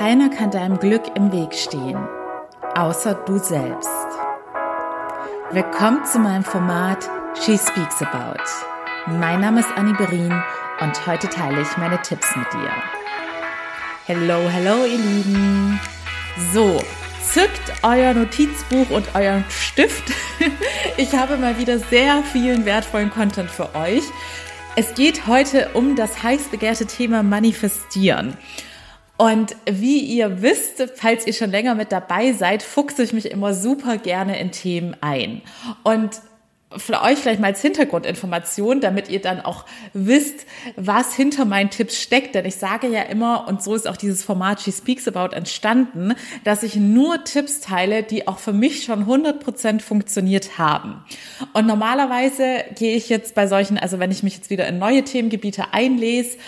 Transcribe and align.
Keiner 0.00 0.30
kann 0.30 0.50
deinem 0.50 0.78
Glück 0.78 1.14
im 1.14 1.30
Weg 1.30 1.52
stehen, 1.52 1.98
außer 2.74 3.22
du 3.26 3.36
selbst. 3.36 3.90
Willkommen 5.50 6.06
zu 6.06 6.18
meinem 6.18 6.42
Format 6.42 7.06
She 7.38 7.58
Speaks 7.58 8.00
About. 8.00 8.40
Mein 9.06 9.42
Name 9.42 9.60
ist 9.60 9.68
Annie 9.76 9.92
Berin 9.92 10.32
und 10.80 11.06
heute 11.06 11.28
teile 11.28 11.60
ich 11.60 11.76
meine 11.76 12.00
Tipps 12.00 12.34
mit 12.34 12.46
dir. 12.50 12.70
Hello, 14.06 14.48
hello, 14.48 14.86
ihr 14.86 14.96
Lieben. 14.96 15.78
So, 16.54 16.82
zückt 17.22 17.70
euer 17.82 18.14
Notizbuch 18.14 18.88
und 18.88 19.14
euren 19.14 19.44
Stift. 19.50 20.04
Ich 20.96 21.14
habe 21.14 21.36
mal 21.36 21.58
wieder 21.58 21.78
sehr 21.78 22.22
vielen 22.22 22.64
wertvollen 22.64 23.10
Content 23.10 23.50
für 23.50 23.74
euch. 23.74 24.04
Es 24.76 24.94
geht 24.94 25.26
heute 25.26 25.68
um 25.74 25.94
das 25.94 26.22
heiß 26.22 26.44
begehrte 26.44 26.86
Thema 26.86 27.22
Manifestieren. 27.22 28.38
Und 29.20 29.54
wie 29.70 29.98
ihr 29.98 30.40
wisst, 30.40 30.82
falls 30.94 31.26
ihr 31.26 31.34
schon 31.34 31.50
länger 31.50 31.74
mit 31.74 31.92
dabei 31.92 32.32
seid, 32.32 32.62
fuchse 32.62 33.02
ich 33.02 33.12
mich 33.12 33.30
immer 33.30 33.52
super 33.52 33.98
gerne 33.98 34.40
in 34.40 34.50
Themen 34.50 34.96
ein. 35.02 35.42
Und 35.82 36.22
für 36.74 37.02
euch 37.02 37.18
vielleicht 37.18 37.38
mal 37.38 37.48
als 37.48 37.60
Hintergrundinformation, 37.60 38.80
damit 38.80 39.10
ihr 39.10 39.20
dann 39.20 39.42
auch 39.42 39.66
wisst, 39.92 40.46
was 40.76 41.14
hinter 41.14 41.44
meinen 41.44 41.68
Tipps 41.68 42.00
steckt. 42.00 42.34
Denn 42.34 42.46
ich 42.46 42.56
sage 42.56 42.86
ja 42.86 43.02
immer, 43.02 43.46
und 43.46 43.62
so 43.62 43.74
ist 43.74 43.86
auch 43.86 43.98
dieses 43.98 44.24
Format 44.24 44.62
She 44.62 44.72
Speaks 44.72 45.06
About 45.06 45.36
entstanden, 45.36 46.14
dass 46.44 46.62
ich 46.62 46.76
nur 46.76 47.22
Tipps 47.24 47.60
teile, 47.60 48.02
die 48.02 48.26
auch 48.26 48.38
für 48.38 48.54
mich 48.54 48.84
schon 48.84 49.04
100% 49.04 49.82
funktioniert 49.82 50.56
haben. 50.56 51.04
Und 51.52 51.66
normalerweise 51.66 52.64
gehe 52.74 52.96
ich 52.96 53.10
jetzt 53.10 53.34
bei 53.34 53.46
solchen, 53.46 53.76
also 53.76 53.98
wenn 53.98 54.12
ich 54.12 54.22
mich 54.22 54.36
jetzt 54.36 54.48
wieder 54.48 54.66
in 54.66 54.78
neue 54.78 55.04
Themengebiete 55.04 55.74
einlese, 55.74 56.38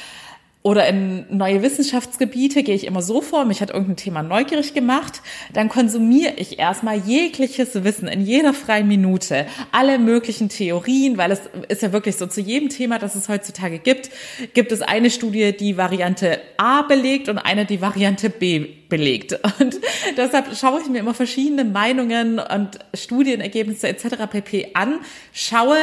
oder 0.62 0.86
in 0.86 1.26
neue 1.28 1.60
Wissenschaftsgebiete 1.60 2.62
gehe 2.62 2.76
ich 2.76 2.86
immer 2.86 3.02
so 3.02 3.20
vor, 3.20 3.44
mich 3.44 3.60
hat 3.60 3.70
irgendein 3.70 3.96
Thema 3.96 4.22
neugierig 4.22 4.74
gemacht, 4.74 5.20
dann 5.52 5.68
konsumiere 5.68 6.34
ich 6.36 6.60
erstmal 6.60 6.98
jegliches 6.98 7.82
Wissen 7.82 8.06
in 8.06 8.20
jeder 8.20 8.54
freien 8.54 8.86
Minute, 8.86 9.46
alle 9.72 9.98
möglichen 9.98 10.48
Theorien, 10.48 11.19
weil 11.19 11.32
es 11.32 11.41
ist 11.69 11.82
ja 11.82 11.92
wirklich 11.92 12.16
so, 12.16 12.27
zu 12.28 12.41
jedem 12.41 12.69
Thema, 12.69 13.00
das 13.00 13.16
es 13.16 13.28
heutzutage 13.28 13.80
gibt, 13.80 14.10
gibt 14.54 14.70
es 14.70 14.82
eine 14.82 15.10
Studie, 15.10 15.56
die 15.56 15.77
Variante 15.77 16.41
A 16.58 16.82
belegt 16.82 17.28
und 17.28 17.38
eine, 17.38 17.66
die 17.66 17.80
Variante 17.80 18.30
B 18.30 18.69
belegt. 18.88 19.41
Und 19.58 19.80
deshalb 20.16 20.56
schaue 20.56 20.80
ich 20.80 20.88
mir 20.88 20.98
immer 20.98 21.14
verschiedene 21.14 21.64
Meinungen 21.64 22.38
und 22.38 22.78
Studienergebnisse 22.94 23.88
etc. 23.88 24.28
pp 24.30 24.69
an, 24.74 25.00
schaue, 25.32 25.78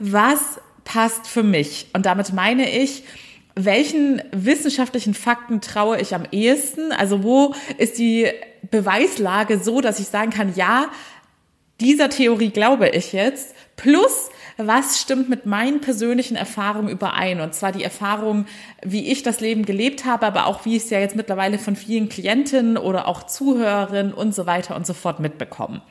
was 0.00 0.58
passt 0.82 1.28
für 1.28 1.44
mich. 1.44 1.86
Und 1.92 2.04
damit 2.06 2.32
meine 2.32 2.68
ich, 2.68 3.04
welchen 3.56 4.20
wissenschaftlichen 4.32 5.14
Fakten 5.14 5.60
traue 5.60 6.00
ich 6.00 6.14
am 6.14 6.24
ehesten? 6.30 6.92
Also 6.92 7.22
wo 7.22 7.54
ist 7.78 7.98
die 7.98 8.28
Beweislage 8.70 9.58
so, 9.58 9.80
dass 9.80 10.00
ich 10.00 10.06
sagen 10.06 10.30
kann, 10.30 10.54
ja, 10.56 10.88
dieser 11.80 12.08
Theorie 12.08 12.50
glaube 12.50 12.88
ich 12.88 13.12
jetzt, 13.12 13.54
plus 13.76 14.30
was 14.56 15.00
stimmt 15.00 15.28
mit 15.28 15.46
meinen 15.46 15.80
persönlichen 15.80 16.36
Erfahrungen 16.36 16.88
überein? 16.88 17.40
Und 17.40 17.54
zwar 17.54 17.72
die 17.72 17.82
Erfahrung, 17.82 18.46
wie 18.82 19.10
ich 19.10 19.22
das 19.22 19.40
Leben 19.40 19.64
gelebt 19.64 20.04
habe, 20.04 20.26
aber 20.26 20.46
auch 20.46 20.64
wie 20.64 20.76
ich 20.76 20.84
es 20.84 20.90
ja 20.90 21.00
jetzt 21.00 21.16
mittlerweile 21.16 21.58
von 21.58 21.74
vielen 21.74 22.08
Klientinnen 22.08 22.76
oder 22.76 23.08
auch 23.08 23.24
Zuhörerinnen 23.24 24.14
und 24.14 24.34
so 24.34 24.46
weiter 24.46 24.76
und 24.76 24.86
so 24.86 24.94
fort 24.94 25.18
mitbekomme. 25.18 25.82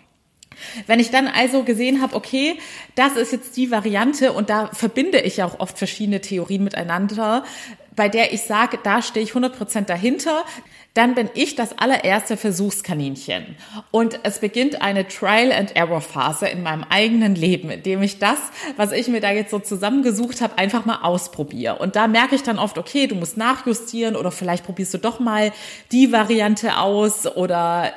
Wenn 0.88 1.00
ich 1.00 1.12
dann 1.12 1.28
also 1.28 1.64
gesehen 1.64 2.02
habe, 2.02 2.16
okay, 2.16 2.60
das 2.96 3.16
ist 3.16 3.32
jetzt 3.32 3.58
die 3.58 3.72
Variante 3.72 4.34
und 4.34 4.50
da 4.50 4.68
verbinde 4.68 5.20
ich 5.20 5.38
ja 5.38 5.46
auch 5.46 5.60
oft 5.60 5.78
verschiedene 5.78 6.22
Theorien 6.22 6.64
miteinander, 6.64 7.44
bei 7.96 8.10
der 8.10 8.34
ich 8.34 8.42
sage, 8.42 8.80
da 8.84 9.02
stehe 9.02 9.24
ich 9.24 9.34
100% 9.34 9.86
dahinter, 9.86 10.44
dann 10.94 11.16
bin 11.16 11.30
ich 11.34 11.56
das 11.56 11.78
allererste 11.78 12.38
Versuchskaninchen. 12.38 13.56
Und 13.90 14.20
es 14.24 14.40
beginnt 14.40 14.82
eine 14.82 15.08
Trial-and-Error-Phase 15.08 16.48
in 16.48 16.62
meinem 16.62 16.84
eigenen 16.88 17.34
Leben, 17.34 17.72
in 17.72 17.82
dem 17.82 18.04
ich 18.04 18.20
das, 18.20 18.38
was 18.78 18.92
ich 18.92 19.08
mir 19.08 19.20
da 19.20 19.32
jetzt 19.32 19.50
so 19.50 19.60
zusammengesucht 19.60 20.42
habe, 20.42 20.58
einfach 20.58 20.86
mal 20.86 21.00
ausprobiere. 21.02 21.80
Und 21.80 21.96
da 21.96 22.08
merke 22.08 22.36
ich 22.36 22.44
dann 22.44 22.60
oft, 22.60 22.78
okay, 22.78 23.08
du 23.08 23.16
musst 23.16 23.38
nachjustieren 23.38 24.16
oder 24.16 24.32
vielleicht 24.32 24.66
probierst 24.66 24.94
du 24.94 25.00
doch 25.00 25.20
mal 25.20 25.52
die 25.92 26.12
Variante 26.12 26.78
aus 26.78 27.26
oder 27.26 27.92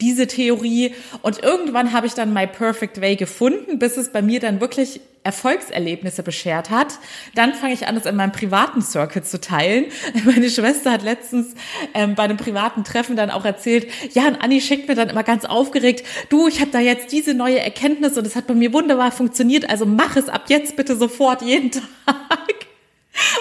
diese 0.00 0.26
Theorie. 0.26 0.94
Und 1.22 1.42
irgendwann 1.42 1.92
habe 1.92 2.06
ich 2.06 2.14
dann 2.14 2.32
My 2.32 2.46
Perfect 2.46 3.00
Way 3.00 3.16
gefunden, 3.16 3.78
bis 3.78 3.96
es 3.96 4.10
bei 4.10 4.22
mir 4.22 4.40
dann 4.40 4.60
wirklich 4.60 5.00
Erfolgserlebnisse 5.22 6.22
beschert 6.22 6.70
hat. 6.70 6.98
Dann 7.34 7.52
fange 7.52 7.74
ich 7.74 7.86
an, 7.86 7.94
das 7.94 8.06
in 8.06 8.16
meinem 8.16 8.32
privaten 8.32 8.80
Circle 8.80 9.22
zu 9.22 9.40
teilen. 9.40 9.86
Meine 10.24 10.48
Schwester 10.48 10.92
hat 10.92 11.02
letztens 11.02 11.54
ähm, 11.92 12.14
bei 12.14 12.22
einem 12.22 12.38
privaten 12.38 12.84
Treffen 12.84 13.16
dann 13.16 13.30
auch 13.30 13.44
erzählt, 13.44 13.86
ja, 14.14 14.26
und 14.26 14.36
Anni 14.36 14.60
schickt 14.60 14.88
mir 14.88 14.94
dann 14.94 15.10
immer 15.10 15.22
ganz 15.22 15.44
aufgeregt, 15.44 16.06
du, 16.30 16.48
ich 16.48 16.60
habe 16.60 16.70
da 16.70 16.80
jetzt 16.80 17.12
diese 17.12 17.34
neue 17.34 17.58
Erkenntnis 17.58 18.16
und 18.16 18.26
es 18.26 18.34
hat 18.34 18.46
bei 18.46 18.54
mir 18.54 18.72
wunderbar 18.72 19.12
funktioniert, 19.12 19.68
also 19.68 19.84
mach 19.84 20.16
es 20.16 20.28
ab 20.28 20.44
jetzt 20.48 20.76
bitte 20.76 20.96
sofort 20.96 21.42
jeden 21.42 21.70
Tag. 21.72 21.84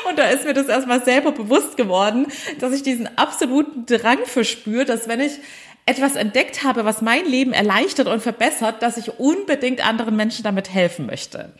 Und 0.09 0.19
da 0.19 0.25
ist 0.25 0.43
mir 0.43 0.53
das 0.53 0.67
erstmal 0.67 1.05
selber 1.05 1.31
bewusst 1.31 1.77
geworden, 1.77 2.27
dass 2.59 2.73
ich 2.73 2.83
diesen 2.83 3.17
absoluten 3.17 3.85
Drang 3.85 4.25
verspüre, 4.25 4.83
dass 4.83 5.07
wenn 5.07 5.21
ich 5.21 5.39
etwas 5.89 6.15
entdeckt 6.15 6.63
habe, 6.63 6.85
was 6.85 7.01
mein 7.01 7.25
Leben 7.25 7.51
erleichtert 7.51 8.07
und 8.07 8.21
verbessert, 8.21 8.83
dass 8.83 8.97
ich 8.97 9.17
unbedingt 9.17 9.83
anderen 9.83 10.15
Menschen 10.15 10.43
damit 10.43 10.71
helfen 10.71 11.07
möchte. 11.07 11.51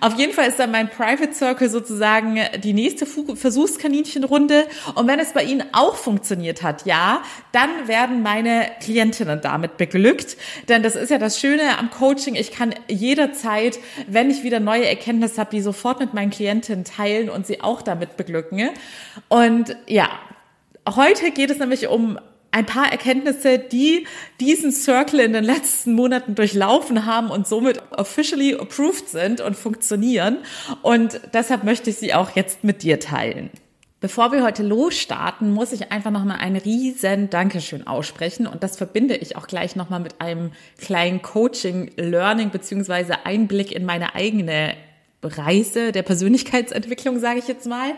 Auf 0.00 0.18
jeden 0.18 0.32
Fall 0.32 0.48
ist 0.48 0.58
dann 0.58 0.72
mein 0.72 0.90
Private 0.90 1.32
Circle 1.32 1.70
sozusagen 1.70 2.40
die 2.64 2.72
nächste 2.72 3.06
Versuchskaninchenrunde. 3.06 4.66
Und 4.96 5.06
wenn 5.06 5.20
es 5.20 5.32
bei 5.32 5.44
Ihnen 5.44 5.62
auch 5.70 5.94
funktioniert 5.94 6.64
hat, 6.64 6.84
ja, 6.84 7.22
dann 7.52 7.70
werden 7.86 8.22
meine 8.22 8.66
Klientinnen 8.80 9.40
damit 9.40 9.76
beglückt. 9.76 10.36
Denn 10.68 10.82
das 10.82 10.96
ist 10.96 11.10
ja 11.10 11.18
das 11.18 11.38
Schöne 11.38 11.78
am 11.78 11.90
Coaching. 11.90 12.34
Ich 12.34 12.50
kann 12.50 12.74
jederzeit, 12.88 13.78
wenn 14.08 14.32
ich 14.32 14.42
wieder 14.42 14.58
neue 14.58 14.88
Erkenntnisse 14.88 15.40
habe, 15.40 15.52
die 15.52 15.60
sofort 15.60 16.00
mit 16.00 16.12
meinen 16.12 16.30
Klientinnen 16.30 16.84
teilen 16.84 17.30
und 17.30 17.46
sie 17.46 17.60
auch 17.60 17.82
damit 17.82 18.16
beglücken. 18.16 18.70
Und 19.28 19.76
ja, 19.86 20.08
heute 20.88 21.30
geht 21.30 21.50
es 21.50 21.60
nämlich 21.60 21.86
um 21.86 22.18
ein 22.56 22.64
paar 22.64 22.90
Erkenntnisse, 22.90 23.58
die 23.58 24.06
diesen 24.40 24.72
Circle 24.72 25.20
in 25.20 25.34
den 25.34 25.44
letzten 25.44 25.92
Monaten 25.92 26.34
durchlaufen 26.34 27.04
haben 27.04 27.30
und 27.30 27.46
somit 27.46 27.82
officially 27.90 28.54
approved 28.54 29.10
sind 29.10 29.42
und 29.42 29.56
funktionieren. 29.56 30.38
Und 30.80 31.20
deshalb 31.34 31.64
möchte 31.64 31.90
ich 31.90 31.96
sie 31.96 32.14
auch 32.14 32.34
jetzt 32.34 32.64
mit 32.64 32.82
dir 32.82 32.98
teilen. 32.98 33.50
Bevor 34.00 34.32
wir 34.32 34.42
heute 34.42 34.62
losstarten, 34.62 35.50
muss 35.50 35.72
ich 35.72 35.92
einfach 35.92 36.10
nochmal 36.10 36.38
ein 36.40 36.56
riesen 36.56 37.28
Dankeschön 37.28 37.86
aussprechen 37.86 38.46
und 38.46 38.62
das 38.62 38.78
verbinde 38.78 39.16
ich 39.16 39.36
auch 39.36 39.48
gleich 39.48 39.76
nochmal 39.76 40.00
mit 40.00 40.22
einem 40.22 40.52
kleinen 40.78 41.20
Coaching, 41.20 41.90
Learning 41.96 42.50
beziehungsweise 42.50 43.26
Einblick 43.26 43.70
in 43.72 43.84
meine 43.84 44.14
eigene 44.14 44.74
Reise 45.22 45.92
der 45.92 46.02
Persönlichkeitsentwicklung, 46.02 47.18
sage 47.18 47.38
ich 47.38 47.48
jetzt 47.48 47.66
mal. 47.66 47.92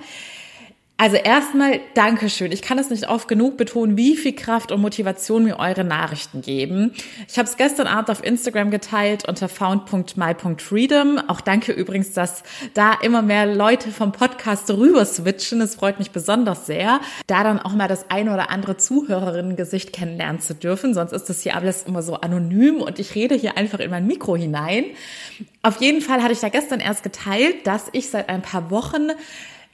Also 1.01 1.15
erstmal 1.17 1.81
Dankeschön. 1.95 2.51
Ich 2.51 2.61
kann 2.61 2.77
es 2.77 2.91
nicht 2.91 3.09
oft 3.09 3.29
genug 3.29 3.57
betonen, 3.57 3.97
wie 3.97 4.17
viel 4.17 4.35
Kraft 4.35 4.73
und 4.73 4.81
Motivation 4.81 5.45
mir 5.45 5.61
eure 5.61 5.85
Nachrichten 5.85 6.43
geben. 6.43 6.93
Ich 7.29 7.39
habe 7.39 7.49
es 7.49 7.57
gestern 7.57 7.87
Abend 7.87 8.11
auf 8.11 8.25
Instagram 8.25 8.73
geteilt 8.73 9.29
unter 9.29 9.49
found.my.freedom. 9.49 11.21
Auch 11.29 11.41
danke 11.41 11.71
übrigens, 11.71 12.15
dass 12.15 12.43
da 12.75 12.95
immer 13.01 13.23
mehr 13.23 13.47
Leute 13.47 13.93
vom 13.93 14.11
Podcast 14.11 14.69
rüber 14.71 15.05
switchen. 15.05 15.61
Es 15.61 15.77
freut 15.77 16.01
mich 16.01 16.11
besonders 16.11 16.67
sehr, 16.67 17.01
da 17.29 17.45
dann 17.45 17.61
auch 17.61 17.75
mal 17.75 17.87
das 17.87 18.11
eine 18.11 18.35
oder 18.35 18.51
andere 18.51 18.77
Zuhörerinnen-Gesicht 18.77 19.93
kennenlernen 19.93 20.41
zu 20.41 20.57
dürfen. 20.57 20.95
Sonst 20.95 21.13
ist 21.13 21.29
das 21.29 21.43
hier 21.43 21.55
alles 21.55 21.85
immer 21.85 22.03
so 22.03 22.17
anonym 22.17 22.83
und 22.83 22.99
ich 22.99 23.15
rede 23.15 23.37
hier 23.37 23.57
einfach 23.57 23.79
in 23.79 23.93
mein 23.93 24.09
Mikro 24.09 24.35
hinein. 24.35 24.87
Auf 25.63 25.81
jeden 25.81 26.01
Fall 26.01 26.25
hatte 26.25 26.33
ich 26.33 26.41
da 26.41 26.49
gestern 26.49 26.81
erst 26.81 27.05
geteilt, 27.05 27.69
dass 27.69 27.85
ich 27.93 28.11
seit 28.11 28.29
ein 28.29 28.43
paar 28.43 28.73
Wochen 28.73 29.13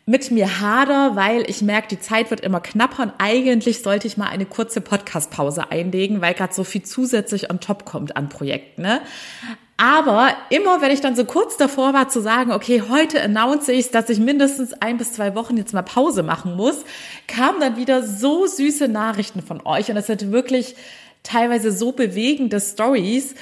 mit 0.07 0.31
mir 0.31 0.61
hader, 0.61 1.17
weil 1.17 1.49
ich 1.49 1.63
merke, 1.63 1.89
die 1.89 2.01
Zeit 2.01 2.31
wird 2.31 2.41
immer 2.41 2.61
knapper 2.61 3.05
und 3.05 3.13
eigentlich 3.19 3.83
sollte 3.83 4.07
ich 4.07 4.17
mal 4.17 4.29
eine 4.29 4.45
kurze 4.45 4.81
Podcast-Pause 4.81 5.71
einlegen, 5.71 6.21
weil 6.21 6.35
gerade 6.35 6.53
so 6.53 6.63
viel 6.63 6.83
zusätzlich 6.83 7.51
on 7.51 7.61
top 7.61 7.87
kommt 7.87 8.17
an 8.17 8.29
Projekten. 8.29 8.83
Ne? 8.83 9.01
Aber 9.77 10.29
immer, 10.51 10.83
wenn 10.83 10.93
ich 10.93 11.01
dann 11.01 11.17
so 11.17 11.25
kurz 11.25 11.57
davor 11.57 11.95
war 11.95 12.09
zu 12.09 12.21
sagen, 12.21 12.53
okay, 12.53 12.83
heute 12.89 13.21
announce 13.23 13.73
ich, 13.73 13.91
dass 13.91 14.11
ich 14.11 14.19
mindestens 14.21 14.75
ein 14.75 14.99
bis 14.99 15.15
zwei 15.15 15.35
Wochen 15.35 15.57
jetzt 15.57 15.73
mal 15.73 15.83
Pause 15.83 16.23
machen 16.23 16.55
muss, 16.55 16.85
kamen 17.27 17.61
dann 17.61 17.77
wieder 17.77 18.03
so 18.03 18.47
süße 18.47 18.89
Nachrichten 18.89 19.43
von 19.43 19.63
euch 19.65 19.91
und 19.91 19.97
es 19.97 20.07
sind 20.07 20.31
wirklich 20.31 20.77
teilweise 21.23 21.73
so 21.73 21.93
bewegende 21.93 22.61
Stories, 22.61 23.35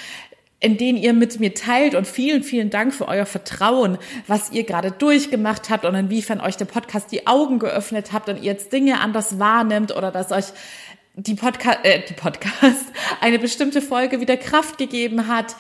in 0.63 0.77
denen 0.77 0.97
ihr 0.97 1.13
mit 1.13 1.41
mir 1.41 1.55
teilt 1.55 1.97
und 1.97 2.07
vielen, 2.07 2.45
vielen 2.45 2.71
Dank 2.71 2.95
für 2.95 3.09
euer 3.09 3.27
Vertrauen, 3.27 3.99
was 4.29 4.53
ihr 4.53 4.63
gerade 4.63 4.93
durchgemacht 4.93 5.71
habt 5.71 5.85
und 5.85 5.97
inwiefern 5.97 6.41
euch 6.41 6.57
der 6.57 6.67
Podcast 6.67 7.11
die 7.11 7.27
Augen 7.27 7.59
geöffnet 7.59 8.13
habt 8.13 8.29
und 8.29 8.37
ihr 8.37 8.45
jetzt 8.45 8.73
Dinge 8.73 9.01
anders 9.01 9.41
wahrnimmt 9.41 9.95
oder 9.95 10.13
dass 10.13 10.31
euch 10.31 10.53
die 11.15 11.35
Podcast, 11.35 11.81
äh, 11.83 12.01
die 12.09 12.15
Podcast, 12.15 12.87
eine 13.21 13.39
bestimmte 13.39 13.83
Folge 13.83 14.21
wieder 14.21 14.39
Kraft 14.39 14.79
gegeben 14.79 15.29
hat. 15.29 15.57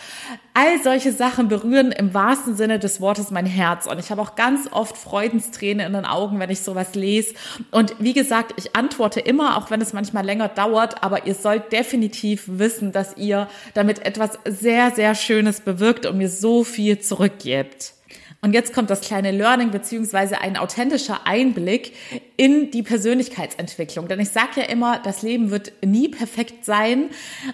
All 0.54 0.82
solche 0.82 1.12
Sachen 1.12 1.48
berühren 1.48 1.92
im 1.92 2.14
wahrsten 2.14 2.56
Sinne 2.56 2.78
des 2.78 3.00
Wortes 3.02 3.30
mein 3.30 3.44
Herz. 3.44 3.86
Und 3.86 3.98
ich 3.98 4.10
habe 4.10 4.22
auch 4.22 4.34
ganz 4.34 4.68
oft 4.70 4.96
Freudenstränen 4.96 5.86
in 5.86 5.92
den 5.92 6.04
Augen, 6.06 6.38
wenn 6.40 6.48
ich 6.48 6.60
sowas 6.60 6.94
lese. 6.94 7.34
Und 7.70 7.94
wie 7.98 8.14
gesagt, 8.14 8.54
ich 8.56 8.74
antworte 8.74 9.20
immer, 9.20 9.58
auch 9.58 9.70
wenn 9.70 9.82
es 9.82 9.92
manchmal 9.92 10.24
länger 10.24 10.48
dauert, 10.48 11.02
aber 11.02 11.26
ihr 11.26 11.34
sollt 11.34 11.70
definitiv 11.72 12.44
wissen, 12.46 12.92
dass 12.92 13.16
ihr 13.18 13.48
damit 13.74 14.04
etwas 14.06 14.38
sehr, 14.46 14.90
sehr 14.90 15.14
Schönes 15.14 15.60
bewirkt 15.60 16.06
und 16.06 16.16
mir 16.16 16.30
so 16.30 16.64
viel 16.64 16.98
zurückgibt. 16.98 17.94
Und 18.44 18.54
jetzt 18.54 18.74
kommt 18.74 18.90
das 18.90 19.02
kleine 19.02 19.30
Learning 19.30 19.70
beziehungsweise 19.70 20.40
ein 20.40 20.56
authentischer 20.56 21.28
Einblick 21.28 21.92
in 22.36 22.72
die 22.72 22.82
Persönlichkeitsentwicklung. 22.82 24.08
Denn 24.08 24.18
ich 24.18 24.30
sage 24.30 24.62
ja 24.62 24.62
immer, 24.64 24.98
das 24.98 25.22
Leben 25.22 25.52
wird 25.52 25.72
nie 25.84 26.08
perfekt 26.08 26.64
sein. 26.64 27.10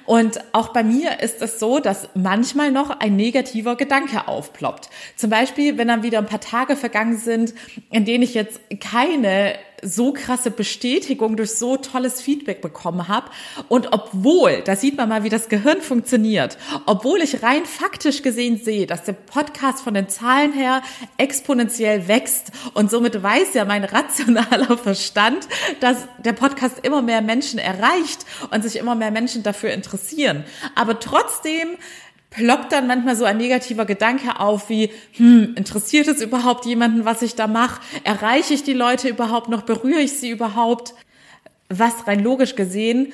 Und 0.06 0.40
auch 0.54 0.68
bei 0.68 0.82
mir 0.82 1.20
ist 1.20 1.42
es 1.42 1.60
so, 1.60 1.78
dass 1.78 2.08
manchmal 2.14 2.72
noch 2.72 2.88
ein 2.88 3.16
negativer 3.16 3.76
Gedanke 3.76 4.28
aufploppt. 4.28 4.88
Zum 5.14 5.28
Beispiel, 5.28 5.76
wenn 5.76 5.88
dann 5.88 6.02
wieder 6.02 6.20
ein 6.20 6.26
paar 6.26 6.40
Tage 6.40 6.74
vergangen 6.74 7.18
sind, 7.18 7.52
in 7.90 8.06
denen 8.06 8.22
ich 8.22 8.32
jetzt 8.32 8.58
keine 8.80 9.56
so 9.82 10.12
krasse 10.12 10.50
Bestätigung 10.50 11.36
durch 11.36 11.54
so 11.54 11.76
tolles 11.76 12.20
Feedback 12.20 12.60
bekommen 12.60 13.08
habe. 13.08 13.30
Und 13.68 13.92
obwohl, 13.92 14.62
da 14.64 14.76
sieht 14.76 14.96
man 14.96 15.08
mal, 15.08 15.24
wie 15.24 15.28
das 15.28 15.48
Gehirn 15.48 15.80
funktioniert, 15.80 16.58
obwohl 16.86 17.20
ich 17.20 17.42
rein 17.42 17.64
faktisch 17.64 18.22
gesehen 18.22 18.58
sehe, 18.58 18.86
dass 18.86 19.04
der 19.04 19.12
Podcast 19.12 19.82
von 19.82 19.94
den 19.94 20.08
Zahlen 20.08 20.52
her 20.52 20.82
exponentiell 21.16 22.08
wächst 22.08 22.52
und 22.74 22.90
somit 22.90 23.22
weiß 23.22 23.54
ja 23.54 23.64
mein 23.64 23.84
rationaler 23.84 24.78
Verstand, 24.82 25.48
dass 25.80 26.06
der 26.18 26.32
Podcast 26.32 26.76
immer 26.82 27.02
mehr 27.02 27.22
Menschen 27.22 27.58
erreicht 27.58 28.24
und 28.50 28.62
sich 28.62 28.76
immer 28.76 28.94
mehr 28.94 29.10
Menschen 29.10 29.42
dafür 29.42 29.70
interessieren. 29.70 30.44
Aber 30.74 30.98
trotzdem 31.00 31.76
ploppt 32.30 32.72
dann 32.72 32.86
manchmal 32.86 33.16
so 33.16 33.24
ein 33.24 33.38
negativer 33.38 33.84
Gedanke 33.84 34.38
auf 34.40 34.68
wie, 34.68 34.90
hm, 35.12 35.54
interessiert 35.56 36.08
es 36.08 36.20
überhaupt 36.20 36.66
jemanden, 36.66 37.04
was 37.04 37.22
ich 37.22 37.34
da 37.34 37.46
mache? 37.46 37.80
Erreiche 38.04 38.54
ich 38.54 38.62
die 38.62 38.74
Leute 38.74 39.08
überhaupt 39.08 39.48
noch? 39.48 39.62
Berühre 39.62 40.00
ich 40.00 40.18
sie 40.18 40.30
überhaupt? 40.30 40.94
Was 41.68 42.06
rein 42.06 42.22
logisch 42.22 42.54
gesehen 42.54 43.12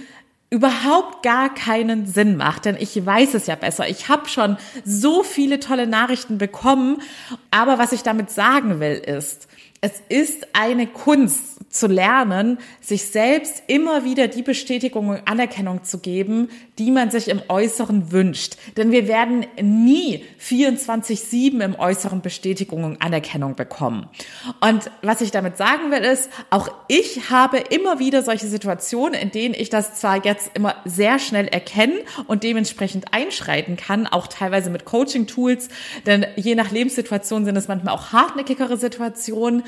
überhaupt 0.55 1.25
gar 1.25 1.52
keinen 1.52 2.06
Sinn 2.06 2.37
macht, 2.37 2.66
denn 2.66 2.76
ich 2.78 3.05
weiß 3.05 3.34
es 3.34 3.49
ja 3.49 3.56
besser. 3.56 3.88
Ich 3.88 4.08
habe 4.08 4.28
schon 4.28 4.56
so 4.84 5.25
viele 5.25 5.58
tolle 5.58 5.88
Nachrichten 5.88 6.38
bekommen, 6.38 7.02
aber 7.50 7.78
was 7.78 7.90
ich 7.90 8.05
damit 8.05 8.31
sagen 8.31 8.78
will 8.78 8.94
ist, 8.94 9.49
es 9.81 10.00
ist 10.08 10.46
eine 10.52 10.87
Kunst 10.87 11.53
zu 11.74 11.88
lernen, 11.88 12.58
sich 12.80 13.06
selbst 13.06 13.64
immer 13.66 14.04
wieder 14.04 14.28
die 14.28 14.42
Bestätigung 14.42 15.08
und 15.08 15.26
Anerkennung 15.26 15.82
zu 15.82 15.98
geben, 15.98 16.48
die 16.78 16.92
man 16.92 17.10
sich 17.10 17.28
im 17.28 17.42
Äußeren 17.48 18.12
wünscht. 18.12 18.56
Denn 18.76 18.92
wir 18.92 19.08
werden 19.08 19.44
nie 19.60 20.24
24-7 20.40 21.60
im 21.60 21.74
Äußeren 21.74 22.20
Bestätigung 22.20 22.84
und 22.84 23.02
Anerkennung 23.02 23.56
bekommen. 23.56 24.08
Und 24.60 24.88
was 25.02 25.20
ich 25.20 25.32
damit 25.32 25.56
sagen 25.56 25.90
will, 25.90 26.04
ist, 26.04 26.30
auch 26.50 26.68
ich 26.86 27.30
habe 27.30 27.58
immer 27.58 27.98
wieder 27.98 28.22
solche 28.22 28.46
Situationen, 28.46 29.14
in 29.14 29.32
denen 29.32 29.54
ich 29.54 29.68
das 29.68 29.94
zwar 29.96 30.24
jetzt 30.24 30.52
immer 30.54 30.76
sehr 30.84 31.18
schnell 31.18 31.48
erkennen 31.48 31.98
und 32.28 32.44
dementsprechend 32.44 33.12
einschreiten 33.12 33.76
kann, 33.76 34.06
auch 34.06 34.28
teilweise 34.28 34.70
mit 34.70 34.84
Coaching-Tools, 34.84 35.68
denn 36.06 36.24
je 36.36 36.54
nach 36.54 36.70
Lebenssituation 36.70 37.44
sind 37.44 37.56
es 37.56 37.66
manchmal 37.66 37.94
auch 37.94 38.12
hartnäckigere 38.12 38.76
Situationen, 38.76 39.64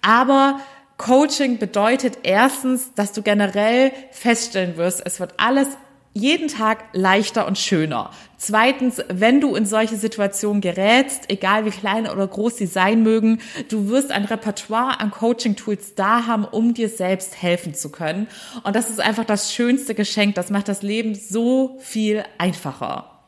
aber 0.00 0.60
Coaching 1.00 1.56
bedeutet 1.56 2.18
erstens, 2.24 2.92
dass 2.92 3.12
du 3.12 3.22
generell 3.22 3.90
feststellen 4.10 4.76
wirst, 4.76 5.00
es 5.06 5.18
wird 5.18 5.32
alles 5.38 5.68
jeden 6.12 6.48
Tag 6.48 6.84
leichter 6.92 7.46
und 7.46 7.56
schöner. 7.56 8.10
Zweitens, 8.36 9.00
wenn 9.08 9.40
du 9.40 9.54
in 9.54 9.64
solche 9.64 9.96
Situationen 9.96 10.60
gerätst, 10.60 11.30
egal 11.30 11.64
wie 11.64 11.70
klein 11.70 12.06
oder 12.06 12.26
groß 12.26 12.58
sie 12.58 12.66
sein 12.66 13.02
mögen, 13.02 13.40
du 13.70 13.88
wirst 13.88 14.10
ein 14.10 14.26
Repertoire 14.26 15.00
an 15.00 15.10
Coaching-Tools 15.10 15.94
da 15.94 16.26
haben, 16.26 16.44
um 16.44 16.74
dir 16.74 16.90
selbst 16.90 17.40
helfen 17.40 17.72
zu 17.72 17.90
können. 17.90 18.28
Und 18.64 18.76
das 18.76 18.90
ist 18.90 19.00
einfach 19.00 19.24
das 19.24 19.54
schönste 19.54 19.94
Geschenk. 19.94 20.34
Das 20.34 20.50
macht 20.50 20.68
das 20.68 20.82
Leben 20.82 21.14
so 21.14 21.78
viel 21.80 22.24
einfacher. 22.36 23.19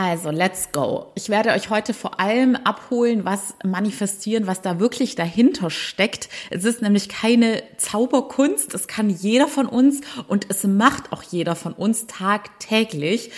Also, 0.00 0.30
let's 0.30 0.70
go. 0.70 1.10
Ich 1.16 1.28
werde 1.28 1.50
euch 1.50 1.70
heute 1.70 1.92
vor 1.92 2.20
allem 2.20 2.54
abholen, 2.54 3.24
was 3.24 3.56
manifestieren, 3.64 4.46
was 4.46 4.62
da 4.62 4.78
wirklich 4.78 5.16
dahinter 5.16 5.70
steckt. 5.70 6.28
Es 6.50 6.64
ist 6.64 6.82
nämlich 6.82 7.08
keine 7.08 7.64
Zauberkunst. 7.78 8.74
Es 8.74 8.86
kann 8.86 9.10
jeder 9.10 9.48
von 9.48 9.66
uns 9.66 10.02
und 10.28 10.46
es 10.50 10.62
macht 10.62 11.12
auch 11.12 11.24
jeder 11.24 11.56
von 11.56 11.72
uns 11.72 12.06
tagtäglich. 12.06 13.32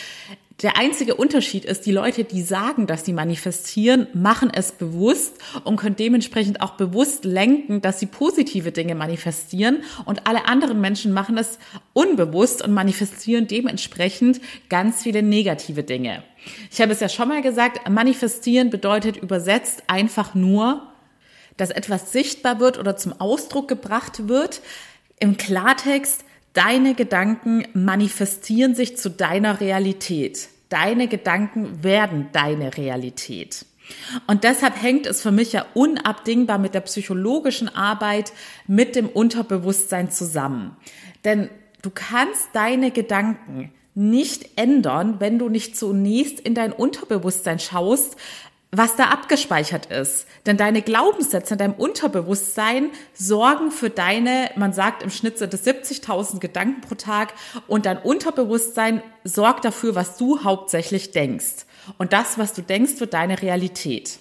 Der 0.63 0.77
einzige 0.77 1.15
Unterschied 1.15 1.65
ist, 1.65 1.87
die 1.87 1.93
Leute, 1.93 2.25
die 2.25 2.43
sagen, 2.43 2.87
dass 2.87 3.07
sie 3.07 3.15
manifestieren, 3.15 4.07
machen 4.13 4.51
es 4.53 4.73
bewusst 4.73 5.39
und 5.65 5.77
können 5.77 5.97
dementsprechend 5.97 6.61
auch 6.61 6.73
bewusst 6.73 7.25
lenken, 7.25 7.81
dass 7.81 7.99
sie 7.99 8.07
positive 8.07 8.71
Dinge 8.71 8.95
manifestieren 8.95 9.83
und 10.05 10.27
alle 10.27 10.47
anderen 10.47 10.81
Menschen 10.81 11.13
machen 11.13 11.39
es 11.39 11.59
unbewusst 11.95 12.63
und 12.63 12.75
manifestieren 12.75 13.47
dementsprechend 13.47 14.41
ganz 14.69 15.03
viele 15.03 15.23
negative 15.23 15.83
Dinge. 15.83 16.23
Ich 16.71 16.81
habe 16.83 16.93
es 16.93 17.01
ja 17.01 17.09
schon 17.09 17.29
mal 17.29 17.41
gesagt, 17.41 17.89
manifestieren 17.89 18.69
bedeutet 18.69 19.17
übersetzt 19.17 19.85
einfach 19.87 20.35
nur, 20.35 20.83
dass 21.57 21.71
etwas 21.71 22.13
sichtbar 22.13 22.61
wird 22.61 22.79
oder 22.79 22.97
zum 22.97 23.19
Ausdruck 23.19 23.67
gebracht 23.69 24.29
wird. 24.29 24.61
Im 25.19 25.37
Klartext, 25.37 26.25
Deine 26.53 26.95
Gedanken 26.95 27.65
manifestieren 27.75 28.75
sich 28.75 28.97
zu 28.97 29.09
deiner 29.09 29.61
Realität. 29.61 30.49
Deine 30.69 31.09
Gedanken 31.09 31.83
werden 31.85 32.29
deine 32.33 32.77
Realität. 32.77 33.67
Und 34.27 34.45
deshalb 34.45 34.81
hängt 34.81 35.07
es 35.07 35.21
für 35.21 35.33
mich 35.33 35.53
ja 35.53 35.67
unabdingbar 35.75 36.59
mit 36.59 36.75
der 36.75 36.81
psychologischen 36.81 37.69
Arbeit, 37.69 38.33
mit 38.67 38.95
dem 38.97 39.09
Unterbewusstsein 39.09 40.11
zusammen. 40.11 40.77
Denn 41.25 41.49
du 41.83 41.91
kannst 41.91 42.49
deine 42.53 42.91
Gedanken 42.91 43.73
nicht 43.95 44.51
ändern, 44.57 45.17
wenn 45.19 45.39
du 45.39 45.49
nicht 45.49 45.77
zunächst 45.77 46.41
in 46.41 46.55
dein 46.55 46.73
Unterbewusstsein 46.73 47.59
schaust, 47.59 48.17
was 48.73 48.97
da 48.97 49.09
abgespeichert 49.09 49.87
ist. 49.87 50.27
Denn 50.47 50.57
deine 50.57 50.83
Glaubenssätze 50.83 51.55
in 51.55 51.59
deinem 51.59 51.75
Unterbewusstsein 51.75 52.91
sorgen 53.13 53.71
für 53.71 53.91
deine, 53.91 54.51
man 54.57 54.73
sagt 54.73 55.03
im 55.03 55.11
Schnitt 55.11 55.39
sind 55.39 55.53
es 55.55 55.67
70.000 55.67 56.39
Gedanken 56.39 56.81
pro 56.81 56.95
Tag 56.95 57.35
und 57.67 57.87
dein 57.87 57.99
Unterbewusstsein 57.99 59.03
sorgt 59.25 59.65
dafür, 59.65 59.95
was 59.95 60.17
du 60.17 60.45
hauptsächlich 60.45 61.11
denkst. 61.11 61.67
Und 61.99 62.13
das, 62.13 62.39
was 62.39 62.53
du 62.53 62.63
denkst, 62.63 63.01
wird 63.01 63.15
deine 63.15 63.43
Realität. 63.43 64.19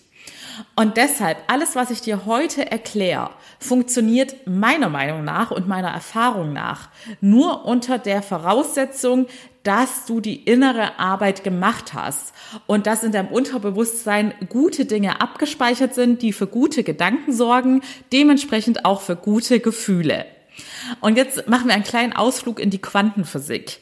Und 0.76 0.98
deshalb, 0.98 1.38
alles, 1.48 1.76
was 1.76 1.90
ich 1.90 2.02
dir 2.02 2.26
heute 2.26 2.70
erkläre, 2.70 3.30
funktioniert 3.60 4.36
meiner 4.46 4.90
Meinung 4.90 5.24
nach 5.24 5.52
und 5.52 5.68
meiner 5.68 5.90
Erfahrung 5.90 6.54
nach 6.54 6.90
nur 7.22 7.66
unter 7.66 7.98
der 7.98 8.22
Voraussetzung, 8.22 9.28
dass 9.70 10.06
du 10.08 10.20
die 10.20 10.46
innere 10.46 10.98
Arbeit 10.98 11.44
gemacht 11.44 11.94
hast 11.94 12.34
und 12.66 12.88
dass 12.88 13.04
in 13.04 13.12
deinem 13.12 13.28
Unterbewusstsein 13.28 14.34
gute 14.50 14.86
Dinge 14.86 15.22
abgespeichert 15.22 15.94
sind, 15.94 16.24
die 16.24 16.34
für 16.34 16.48
gute 16.48 16.82
Gedanken 16.84 17.34
sorgen, 17.34 17.84
dementsprechend 18.12 18.84
auch 18.84 19.02
für 19.02 19.16
gute 19.16 19.60
Gefühle. 19.60 20.26
Und 21.02 21.18
jetzt 21.18 21.48
machen 21.48 21.68
wir 21.68 21.74
einen 21.74 21.84
kleinen 21.84 22.14
Ausflug 22.14 22.60
in 22.60 22.70
die 22.70 22.80
Quantenphysik. 22.80 23.80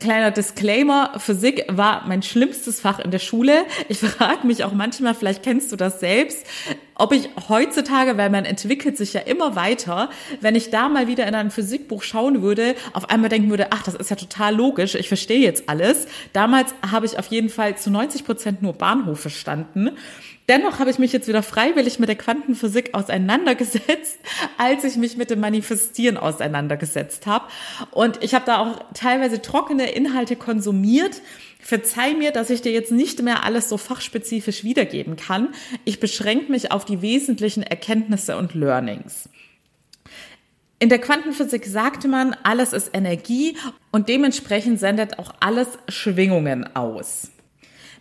Kleiner 0.00 0.30
Disclaimer, 0.30 1.12
Physik 1.18 1.64
war 1.68 2.06
mein 2.06 2.22
schlimmstes 2.22 2.80
Fach 2.80 2.98
in 2.98 3.10
der 3.10 3.18
Schule. 3.18 3.64
Ich 3.88 3.98
frage 3.98 4.46
mich 4.46 4.64
auch 4.64 4.72
manchmal, 4.72 5.14
vielleicht 5.14 5.42
kennst 5.42 5.72
du 5.72 5.76
das 5.76 6.00
selbst, 6.00 6.46
ob 6.94 7.12
ich 7.12 7.28
heutzutage, 7.48 8.16
weil 8.16 8.30
man 8.30 8.44
entwickelt 8.44 8.96
sich 8.96 9.12
ja 9.12 9.20
immer 9.20 9.56
weiter, 9.56 10.10
wenn 10.40 10.54
ich 10.54 10.70
da 10.70 10.88
mal 10.88 11.06
wieder 11.06 11.26
in 11.26 11.34
ein 11.34 11.50
Physikbuch 11.50 12.02
schauen 12.02 12.42
würde, 12.42 12.74
auf 12.92 13.08
einmal 13.08 13.30
denken 13.30 13.50
würde, 13.50 13.68
ach, 13.70 13.82
das 13.82 13.94
ist 13.94 14.10
ja 14.10 14.16
total 14.16 14.54
logisch, 14.54 14.94
ich 14.94 15.08
verstehe 15.08 15.40
jetzt 15.40 15.68
alles. 15.68 16.06
Damals 16.32 16.74
habe 16.90 17.06
ich 17.06 17.18
auf 17.18 17.26
jeden 17.26 17.48
Fall 17.48 17.76
zu 17.76 17.90
90 17.90 18.24
Prozent 18.24 18.62
nur 18.62 18.72
Bahnhof 18.72 19.20
verstanden. 19.20 19.90
Dennoch 20.48 20.78
habe 20.78 20.90
ich 20.90 20.98
mich 20.98 21.12
jetzt 21.12 21.28
wieder 21.28 21.42
freiwillig 21.42 21.98
mit 21.98 22.08
der 22.08 22.16
Quantenphysik 22.16 22.94
auseinandergesetzt, 22.94 24.18
als 24.58 24.82
ich 24.84 24.96
mich 24.96 25.16
mit 25.18 25.30
dem 25.30 25.40
Manifestieren 25.40 26.16
auseinandergesetzt 26.16 27.26
habe. 27.26 27.44
Und 27.90 28.22
ich 28.24 28.34
habe 28.34 28.46
da 28.46 28.58
auch 28.58 28.84
teilweise 28.94 29.42
trockene 29.42 29.90
Inhalte 29.90 30.36
konsumiert. 30.36 31.20
Verzeih 31.60 32.14
mir, 32.14 32.30
dass 32.30 32.48
ich 32.48 32.62
dir 32.62 32.72
jetzt 32.72 32.92
nicht 32.92 33.22
mehr 33.22 33.44
alles 33.44 33.68
so 33.68 33.76
fachspezifisch 33.76 34.64
wiedergeben 34.64 35.16
kann. 35.16 35.48
Ich 35.84 36.00
beschränke 36.00 36.50
mich 36.50 36.72
auf 36.72 36.86
die 36.86 37.02
wesentlichen 37.02 37.62
Erkenntnisse 37.62 38.38
und 38.38 38.54
Learnings. 38.54 39.28
In 40.78 40.88
der 40.88 41.00
Quantenphysik 41.00 41.66
sagte 41.66 42.08
man, 42.08 42.36
alles 42.44 42.72
ist 42.72 42.90
Energie 42.94 43.56
und 43.90 44.08
dementsprechend 44.08 44.78
sendet 44.78 45.18
auch 45.18 45.34
alles 45.40 45.66
Schwingungen 45.88 46.74
aus. 46.76 47.32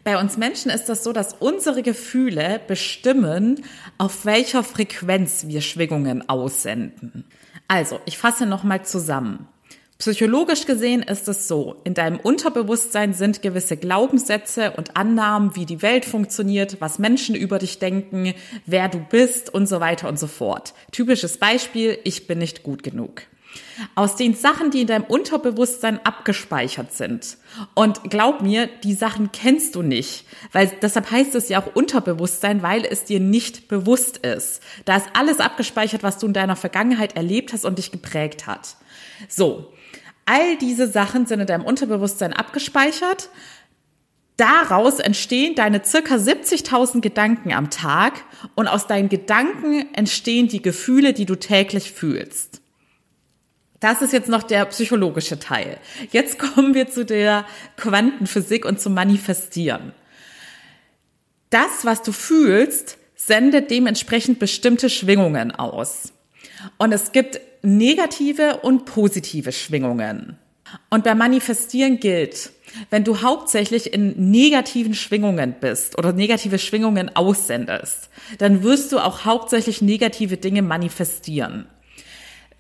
Bei 0.08 0.18
uns 0.18 0.38
Menschen 0.38 0.72
ist 0.72 0.86
das 0.86 1.04
so, 1.04 1.12
dass 1.12 1.34
unsere 1.38 1.84
Gefühle 1.84 2.62
bestimmen, 2.66 3.66
auf 3.98 4.24
welcher 4.24 4.64
Frequenz 4.64 5.48
wir 5.50 5.60
Schwingungen 5.60 6.30
aussenden. 6.30 7.26
Also, 7.68 8.00
ich 8.06 8.18
fasse 8.18 8.46
nochmal 8.46 8.86
zusammen. 8.86 9.50
Psychologisch 9.98 10.66
gesehen 10.66 11.04
ist 11.04 11.28
es 11.28 11.50
so, 11.50 11.82
in 11.84 11.94
deinem 11.94 12.22
Unterbewusstsein 12.22 13.14
sind 13.14 13.42
gewisse 13.42 13.76
Glaubenssätze 13.76 14.72
und 14.78 14.96
Annahmen, 14.96 15.58
wie 15.58 15.66
die 15.66 15.82
Welt 15.82 16.06
funktioniert, 16.06 16.80
was 16.80 17.00
Menschen 17.00 17.36
über 17.36 17.60
dich 17.60 17.80
denken, 17.80 18.34
wer 18.66 18.88
du 18.88 19.00
bist 19.00 19.54
und 19.54 19.68
so 19.68 19.82
weiter 19.82 20.08
und 20.08 20.18
so 20.18 20.28
fort. 20.28 20.74
Typisches 20.94 21.38
Beispiel, 21.38 22.00
ich 22.06 22.28
bin 22.28 22.40
nicht 22.40 22.64
gut 22.64 22.82
genug. 22.82 23.24
Aus 23.96 24.16
den 24.16 24.34
Sachen, 24.34 24.72
die 24.72 24.82
in 24.82 24.88
deinem 24.88 25.04
Unterbewusstsein 25.04 26.00
abgespeichert 26.06 26.94
sind. 26.94 27.38
Und 27.74 28.10
glaub 28.10 28.42
mir, 28.42 28.68
die 28.84 28.94
Sachen 28.94 29.32
kennst 29.32 29.76
du 29.76 29.82
nicht, 29.82 30.26
weil 30.52 30.72
deshalb 30.82 31.12
heißt 31.12 31.36
es 31.36 31.50
ja 31.50 31.62
auch 31.62 31.76
Unterbewusstsein, 31.76 32.62
weil 32.62 32.86
es 32.86 33.04
dir 33.04 33.20
nicht 33.20 33.68
bewusst 33.68 34.18
ist. 34.18 34.62
Da 34.86 34.98
ist 34.98 35.08
alles 35.14 35.40
abgespeichert, 35.40 36.04
was 36.04 36.18
du 36.18 36.28
in 36.28 36.34
deiner 36.34 36.56
Vergangenheit 36.56 37.16
erlebt 37.16 37.54
hast 37.54 37.66
und 37.66 37.78
dich 37.78 37.92
geprägt 37.92 38.48
hat. 38.48 38.78
So, 39.28 39.74
all 40.26 40.58
diese 40.58 40.88
Sachen 40.88 41.26
sind 41.26 41.40
in 41.40 41.48
deinem 41.48 41.66
Unterbewusstsein 41.66 42.34
abgespeichert. 42.34 43.30
Daraus 44.38 45.00
entstehen 45.00 45.56
deine 45.56 45.84
circa 45.84 46.16
70.000 46.16 47.02
Gedanken 47.02 47.54
am 47.54 47.72
Tag 47.72 48.24
und 48.54 48.68
aus 48.68 48.86
deinen 48.86 49.10
Gedanken 49.10 49.92
entstehen 49.96 50.48
die 50.48 50.62
Gefühle, 50.62 51.14
die 51.14 51.26
du 51.26 51.36
täglich 51.36 51.92
fühlst. 51.92 52.57
Das 53.80 54.02
ist 54.02 54.14
jetzt 54.14 54.30
noch 54.30 54.44
der 54.44 54.66
psychologische 54.66 55.40
Teil. 55.40 55.78
Jetzt 56.12 56.40
kommen 56.56 56.74
wir 56.74 56.90
zu 56.90 57.06
der 57.06 57.46
Quantenphysik 57.78 58.66
und 58.66 58.82
zum 58.82 58.94
Manifestieren. 58.94 59.94
Das, 61.50 61.84
was 61.84 62.02
du 62.02 62.12
fühlst, 62.12 62.98
sendet 63.16 63.72
dementsprechend 63.72 64.40
bestimmte 64.40 64.90
Schwingungen 64.90 65.52
aus. 65.52 66.14
Und 66.78 66.92
es 66.92 67.12
gibt 67.12 67.40
negative 67.62 68.58
und 68.58 68.86
positive 68.86 69.52
Schwingungen. 69.52 70.38
Und 70.90 71.04
beim 71.06 71.18
Manifestieren 71.18 72.00
gilt, 72.00 72.52
wenn 72.90 73.04
du 73.04 73.22
hauptsächlich 73.22 73.94
in 73.94 74.32
negativen 74.32 74.94
Schwingungen 74.94 75.56
bist 75.60 75.98
oder 75.98 76.12
negative 76.12 76.60
Schwingungen 76.60 77.16
aussendest, 77.16 78.10
dann 78.40 78.64
wirst 78.64 78.92
du 78.92 79.00
auch 79.00 79.24
hauptsächlich 79.24 79.82
negative 79.82 80.38
Dinge 80.38 80.62
manifestieren. 80.62 81.68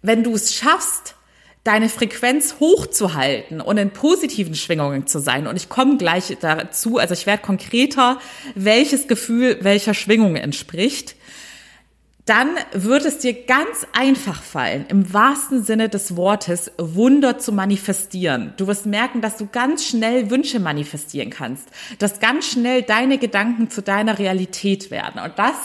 Wenn 0.01 0.23
du 0.23 0.33
es 0.33 0.53
schaffst, 0.53 1.15
deine 1.63 1.89
Frequenz 1.89 2.55
hochzuhalten 2.61 3.59
und 3.59 3.77
in 3.77 3.91
positiven 3.91 4.55
Schwingungen 4.55 5.05
zu 5.05 5.19
sein. 5.19 5.47
Und 5.47 5.57
ich 5.57 5.67
komme 5.67 5.97
gleich 5.97 6.35
dazu, 6.39 6.97
also 6.97 7.13
ich 7.13 7.25
werde 7.25 7.43
konkreter, 7.43 8.19
welches 8.55 9.09
Gefühl 9.09 9.57
welcher 9.61 9.93
Schwingung 9.93 10.37
entspricht 10.37 11.15
dann 12.27 12.49
wird 12.73 13.05
es 13.05 13.19
dir 13.19 13.45
ganz 13.45 13.87
einfach 13.93 14.43
fallen, 14.43 14.85
im 14.89 15.13
wahrsten 15.13 15.63
Sinne 15.63 15.87
des 15.87 16.17
Wortes, 16.17 16.73
Wunder 16.77 17.39
zu 17.39 17.53
manifestieren. 17.53 18.53
Du 18.57 18.67
wirst 18.67 18.85
merken, 18.85 19.21
dass 19.21 19.37
du 19.37 19.47
ganz 19.47 19.85
schnell 19.85 20.29
Wünsche 20.29 20.59
manifestieren 20.59 21.29
kannst, 21.29 21.69
dass 21.99 22.19
ganz 22.19 22.47
schnell 22.47 22.81
deine 22.81 23.17
Gedanken 23.17 23.69
zu 23.69 23.81
deiner 23.81 24.19
Realität 24.19 24.91
werden. 24.91 25.21
Und 25.21 25.39
das 25.39 25.55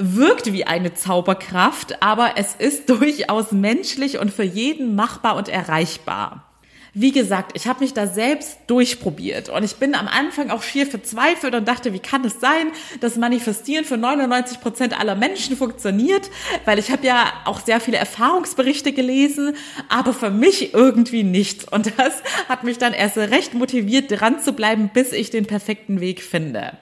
wirkt 0.00 0.52
wie 0.52 0.64
eine 0.64 0.94
Zauberkraft, 0.94 2.02
aber 2.02 2.32
es 2.36 2.54
ist 2.54 2.88
durchaus 2.90 3.52
menschlich 3.52 4.18
und 4.18 4.32
für 4.32 4.44
jeden 4.44 4.94
machbar 4.94 5.36
und 5.36 5.48
erreichbar. 5.48 6.46
Wie 6.92 7.12
gesagt, 7.12 7.52
ich 7.54 7.68
habe 7.68 7.84
mich 7.84 7.94
da 7.94 8.08
selbst 8.08 8.58
durchprobiert 8.66 9.48
und 9.48 9.62
ich 9.62 9.76
bin 9.76 9.94
am 9.94 10.08
Anfang 10.08 10.50
auch 10.50 10.64
schier 10.64 10.88
verzweifelt 10.88 11.54
und 11.54 11.68
dachte, 11.68 11.92
wie 11.92 12.00
kann 12.00 12.24
es 12.24 12.40
sein, 12.40 12.66
dass 13.00 13.16
Manifestieren 13.16 13.84
für 13.84 13.96
99 13.96 14.60
Prozent 14.60 14.98
aller 14.98 15.14
Menschen 15.14 15.56
funktioniert, 15.56 16.30
weil 16.64 16.80
ich 16.80 16.90
habe 16.90 17.06
ja 17.06 17.32
auch 17.44 17.60
sehr 17.60 17.78
viele 17.78 17.98
Erfahrungsberichte 17.98 18.92
gelesen, 18.92 19.54
aber 19.88 20.12
für 20.12 20.30
mich 20.30 20.74
irgendwie 20.74 21.22
nicht. 21.22 21.70
Und 21.72 21.92
das 21.96 22.24
hat 22.48 22.64
mich 22.64 22.78
dann 22.78 22.92
erst 22.92 23.16
recht 23.16 23.54
motiviert, 23.54 24.10
dran 24.10 24.40
zu 24.40 24.52
bleiben, 24.52 24.90
bis 24.92 25.12
ich 25.12 25.30
den 25.30 25.46
perfekten 25.46 26.00
Weg 26.00 26.22
finde. 26.22 26.72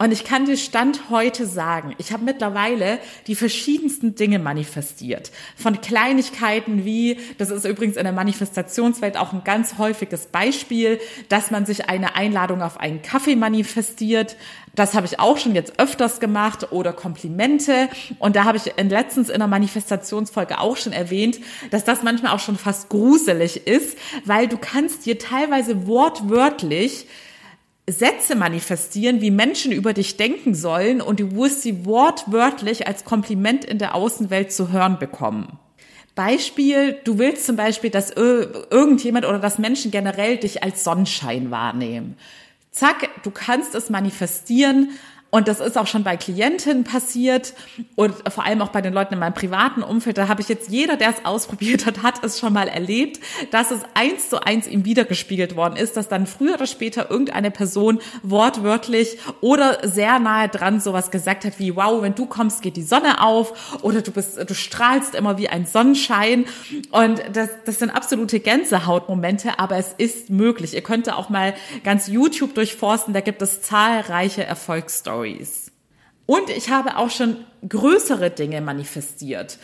Und 0.00 0.12
ich 0.12 0.22
kann 0.22 0.44
dir 0.44 0.56
Stand 0.56 1.10
heute 1.10 1.44
sagen, 1.44 1.96
ich 1.98 2.12
habe 2.12 2.22
mittlerweile 2.22 3.00
die 3.26 3.34
verschiedensten 3.34 4.14
Dinge 4.14 4.38
manifestiert. 4.38 5.32
Von 5.56 5.80
Kleinigkeiten 5.80 6.84
wie, 6.84 7.18
das 7.36 7.50
ist 7.50 7.64
übrigens 7.64 7.96
in 7.96 8.04
der 8.04 8.12
Manifestationswelt 8.12 9.16
auch 9.16 9.32
ein 9.32 9.42
ganz 9.42 9.76
häufiges 9.76 10.26
Beispiel, 10.26 11.00
dass 11.28 11.50
man 11.50 11.66
sich 11.66 11.88
eine 11.88 12.14
Einladung 12.14 12.62
auf 12.62 12.78
einen 12.78 13.02
Kaffee 13.02 13.34
manifestiert. 13.34 14.36
Das 14.76 14.94
habe 14.94 15.06
ich 15.06 15.18
auch 15.18 15.36
schon 15.36 15.56
jetzt 15.56 15.80
öfters 15.80 16.20
gemacht 16.20 16.70
oder 16.70 16.92
Komplimente. 16.92 17.88
Und 18.20 18.36
da 18.36 18.44
habe 18.44 18.56
ich 18.56 18.72
letztens 18.76 19.30
in 19.30 19.40
der 19.40 19.48
Manifestationsfolge 19.48 20.60
auch 20.60 20.76
schon 20.76 20.92
erwähnt, 20.92 21.40
dass 21.72 21.82
das 21.82 22.04
manchmal 22.04 22.32
auch 22.32 22.40
schon 22.40 22.56
fast 22.56 22.88
gruselig 22.88 23.66
ist, 23.66 23.98
weil 24.24 24.46
du 24.46 24.58
kannst 24.58 25.06
dir 25.06 25.18
teilweise 25.18 25.88
wortwörtlich 25.88 27.08
Sätze 27.90 28.34
manifestieren, 28.34 29.20
wie 29.20 29.30
Menschen 29.30 29.72
über 29.72 29.92
dich 29.92 30.16
denken 30.16 30.54
sollen 30.54 31.00
und 31.00 31.20
du 31.20 31.34
wirst 31.36 31.62
sie 31.62 31.84
wortwörtlich 31.84 32.86
als 32.86 33.04
Kompliment 33.04 33.64
in 33.64 33.78
der 33.78 33.94
Außenwelt 33.94 34.52
zu 34.52 34.70
hören 34.70 34.98
bekommen. 34.98 35.58
Beispiel, 36.14 36.98
du 37.04 37.18
willst 37.18 37.46
zum 37.46 37.56
Beispiel, 37.56 37.90
dass 37.90 38.10
irgendjemand 38.10 39.24
oder 39.24 39.38
dass 39.38 39.58
Menschen 39.58 39.90
generell 39.90 40.36
dich 40.36 40.62
als 40.62 40.82
Sonnenschein 40.84 41.50
wahrnehmen. 41.50 42.16
Zack, 42.72 43.08
du 43.22 43.30
kannst 43.30 43.74
es 43.74 43.88
manifestieren 43.88 44.90
und 45.30 45.46
das 45.46 45.60
ist 45.60 45.76
auch 45.76 45.86
schon 45.86 46.04
bei 46.04 46.16
Klientinnen 46.16 46.84
passiert 46.84 47.52
und 47.96 48.14
vor 48.32 48.46
allem 48.46 48.62
auch 48.62 48.70
bei 48.70 48.80
den 48.80 48.94
Leuten 48.94 49.12
in 49.12 49.20
meinem 49.20 49.34
privaten 49.34 49.82
Umfeld. 49.82 50.16
Da 50.16 50.26
habe 50.26 50.40
ich 50.40 50.48
jetzt 50.48 50.70
jeder, 50.70 50.96
der 50.96 51.10
es 51.10 51.26
ausprobiert 51.26 51.84
hat, 51.84 52.02
hat 52.02 52.24
es 52.24 52.38
schon 52.38 52.54
mal 52.54 52.66
erlebt, 52.66 53.20
dass 53.50 53.70
es 53.70 53.82
eins 53.92 54.30
zu 54.30 54.42
eins 54.42 54.66
ihm 54.66 54.86
wiedergespiegelt 54.86 55.54
worden 55.54 55.76
ist, 55.76 55.98
dass 55.98 56.08
dann 56.08 56.26
früher 56.26 56.54
oder 56.54 56.66
später 56.66 57.10
irgendeine 57.10 57.50
Person 57.50 57.98
wortwörtlich 58.22 59.18
oder 59.42 59.86
sehr 59.86 60.18
nahe 60.18 60.48
dran 60.48 60.80
sowas 60.80 61.10
gesagt 61.10 61.44
hat 61.44 61.58
wie, 61.58 61.76
wow, 61.76 62.00
wenn 62.00 62.14
du 62.14 62.24
kommst, 62.24 62.62
geht 62.62 62.76
die 62.76 62.82
Sonne 62.82 63.22
auf 63.22 63.82
oder 63.82 64.00
du 64.00 64.12
bist, 64.12 64.38
du 64.38 64.54
strahlst 64.54 65.14
immer 65.14 65.36
wie 65.36 65.50
ein 65.50 65.66
Sonnenschein. 65.66 66.46
Und 66.90 67.22
das, 67.34 67.50
das 67.66 67.78
sind 67.78 67.90
absolute 67.90 68.40
Gänsehautmomente, 68.40 69.58
aber 69.58 69.76
es 69.76 69.92
ist 69.98 70.30
möglich. 70.30 70.72
Ihr 70.72 70.82
könnt 70.82 71.12
auch 71.12 71.28
mal 71.28 71.52
ganz 71.84 72.08
YouTube 72.08 72.54
durchforsten, 72.54 73.12
da 73.12 73.20
gibt 73.20 73.42
es 73.42 73.60
zahlreiche 73.60 74.44
Erfolgsstories. 74.44 75.17
Stories. 75.18 75.72
Und 76.30 76.50
ich 76.50 76.68
habe 76.68 76.98
auch 76.98 77.08
schon 77.08 77.38
größere 77.66 78.28
Dinge 78.28 78.60
manifestiert. 78.60 79.58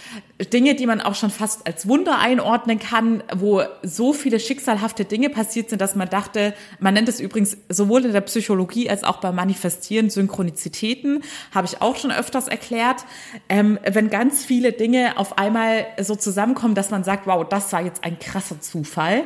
Dinge, 0.51 0.75
die 0.75 0.87
man 0.87 1.03
auch 1.03 1.15
schon 1.15 1.29
fast 1.29 1.67
als 1.67 1.87
Wunder 1.87 2.19
einordnen 2.19 2.79
kann, 2.79 3.23
wo 3.37 3.63
so 3.83 4.15
viele 4.15 4.41
schicksalhafte 4.41 5.05
Dinge 5.05 5.29
passiert 5.29 5.69
sind, 5.69 5.83
dass 5.83 5.95
man 5.95 6.09
dachte, 6.09 6.55
man 6.81 6.95
nennt 6.95 7.11
es 7.11 7.21
übrigens 7.21 7.59
sowohl 7.69 8.07
in 8.07 8.15
der 8.15 8.23
Psychologie 8.23 8.89
als 8.89 9.05
auch 9.05 9.19
beim 9.19 9.35
Manifestieren 9.35 10.09
Synchronizitäten, 10.09 11.23
habe 11.55 11.67
ich 11.67 11.83
auch 11.83 11.97
schon 11.97 12.11
öfters 12.11 12.49
erklärt. 12.49 13.05
Ähm, 13.51 13.79
wenn 13.85 14.09
ganz 14.09 14.43
viele 14.43 14.73
Dinge 14.73 15.19
auf 15.19 15.37
einmal 15.37 15.87
so 16.01 16.17
zusammenkommen, 16.17 16.75
dass 16.75 16.91
man 16.91 17.05
sagt, 17.05 17.27
wow, 17.27 17.47
das 17.47 17.75
war 17.75 17.83
jetzt 17.83 18.05
ein 18.05 18.19
krasser 18.19 18.63
Zufall. 18.63 19.25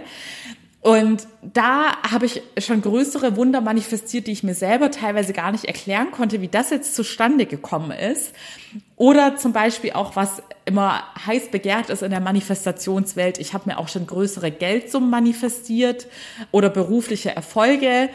Und 0.81 1.27
da 1.43 2.01
habe 2.09 2.27
ich 2.27 2.41
schon 2.59 2.83
größere 2.83 3.37
Wunder 3.37 3.61
manifestiert, 3.61 4.29
die 4.29 4.33
ich 4.33 4.45
mir 4.45 4.55
selber 4.55 4.93
teilweise 4.93 5.33
gar 5.33 5.51
nicht 5.51 5.65
erklären 5.65 6.13
konnte, 6.13 6.41
wie 6.41 6.49
das 6.49 6.71
jetzt 6.71 6.95
zustande 6.95 7.47
gekommen 7.47 7.91
ist. 7.91 8.33
Oder 8.95 9.37
zum 9.37 9.53
Beispiel 9.53 9.93
auch, 9.93 10.15
was 10.15 10.43
immer 10.67 11.03
heiß 11.27 11.51
begehrt 11.51 11.91
ist 11.91 12.03
in 12.03 12.11
der 12.11 12.21
Manifestationswelt. 12.21 13.39
Ich 13.39 13.55
habe 13.55 13.71
mir 13.71 13.79
auch 13.79 13.89
schon 13.89 14.07
größere 14.07 14.53
Geldsummen 14.53 15.11
manifestiert 15.11 16.07
oder 16.53 16.71
berufliche 16.71 17.35
Erfolge. 17.35 18.09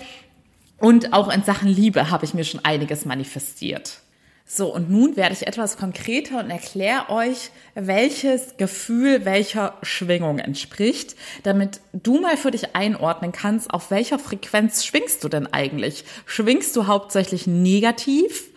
Und 0.78 1.12
auch 1.12 1.30
in 1.30 1.44
Sachen 1.44 1.68
Liebe 1.68 2.12
habe 2.12 2.24
ich 2.24 2.34
mir 2.34 2.46
schon 2.46 2.64
einiges 2.64 3.06
manifestiert. 3.06 4.03
So, 4.46 4.74
und 4.74 4.90
nun 4.90 5.16
werde 5.16 5.34
ich 5.34 5.48
etwas 5.48 5.78
konkreter 5.78 6.40
und 6.40 6.50
erkläre 6.50 7.10
euch, 7.10 7.50
welches 7.76 8.58
Gefühl 8.58 9.26
welcher 9.26 9.78
Schwingung 9.84 10.38
entspricht, 10.38 11.16
damit 11.44 11.80
du 11.94 12.20
mal 12.20 12.36
für 12.36 12.52
dich 12.52 12.76
einordnen 12.76 13.32
kannst, 13.32 13.74
auf 13.74 13.90
welcher 13.90 14.20
Frequenz 14.20 14.86
schwingst 14.86 15.24
du 15.24 15.30
denn 15.30 15.48
eigentlich? 15.48 16.04
Schwingst 16.26 16.76
du 16.76 16.88
hauptsächlich 16.88 17.48
negativ 17.48 18.50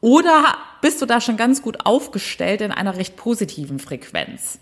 oder 0.00 0.56
bist 0.80 1.00
du 1.02 1.06
da 1.06 1.20
schon 1.20 1.36
ganz 1.36 1.62
gut 1.62 1.86
aufgestellt 1.86 2.60
in 2.60 2.70
einer 2.70 2.96
recht 2.96 3.16
positiven 3.16 3.78
Frequenz? 3.78 4.58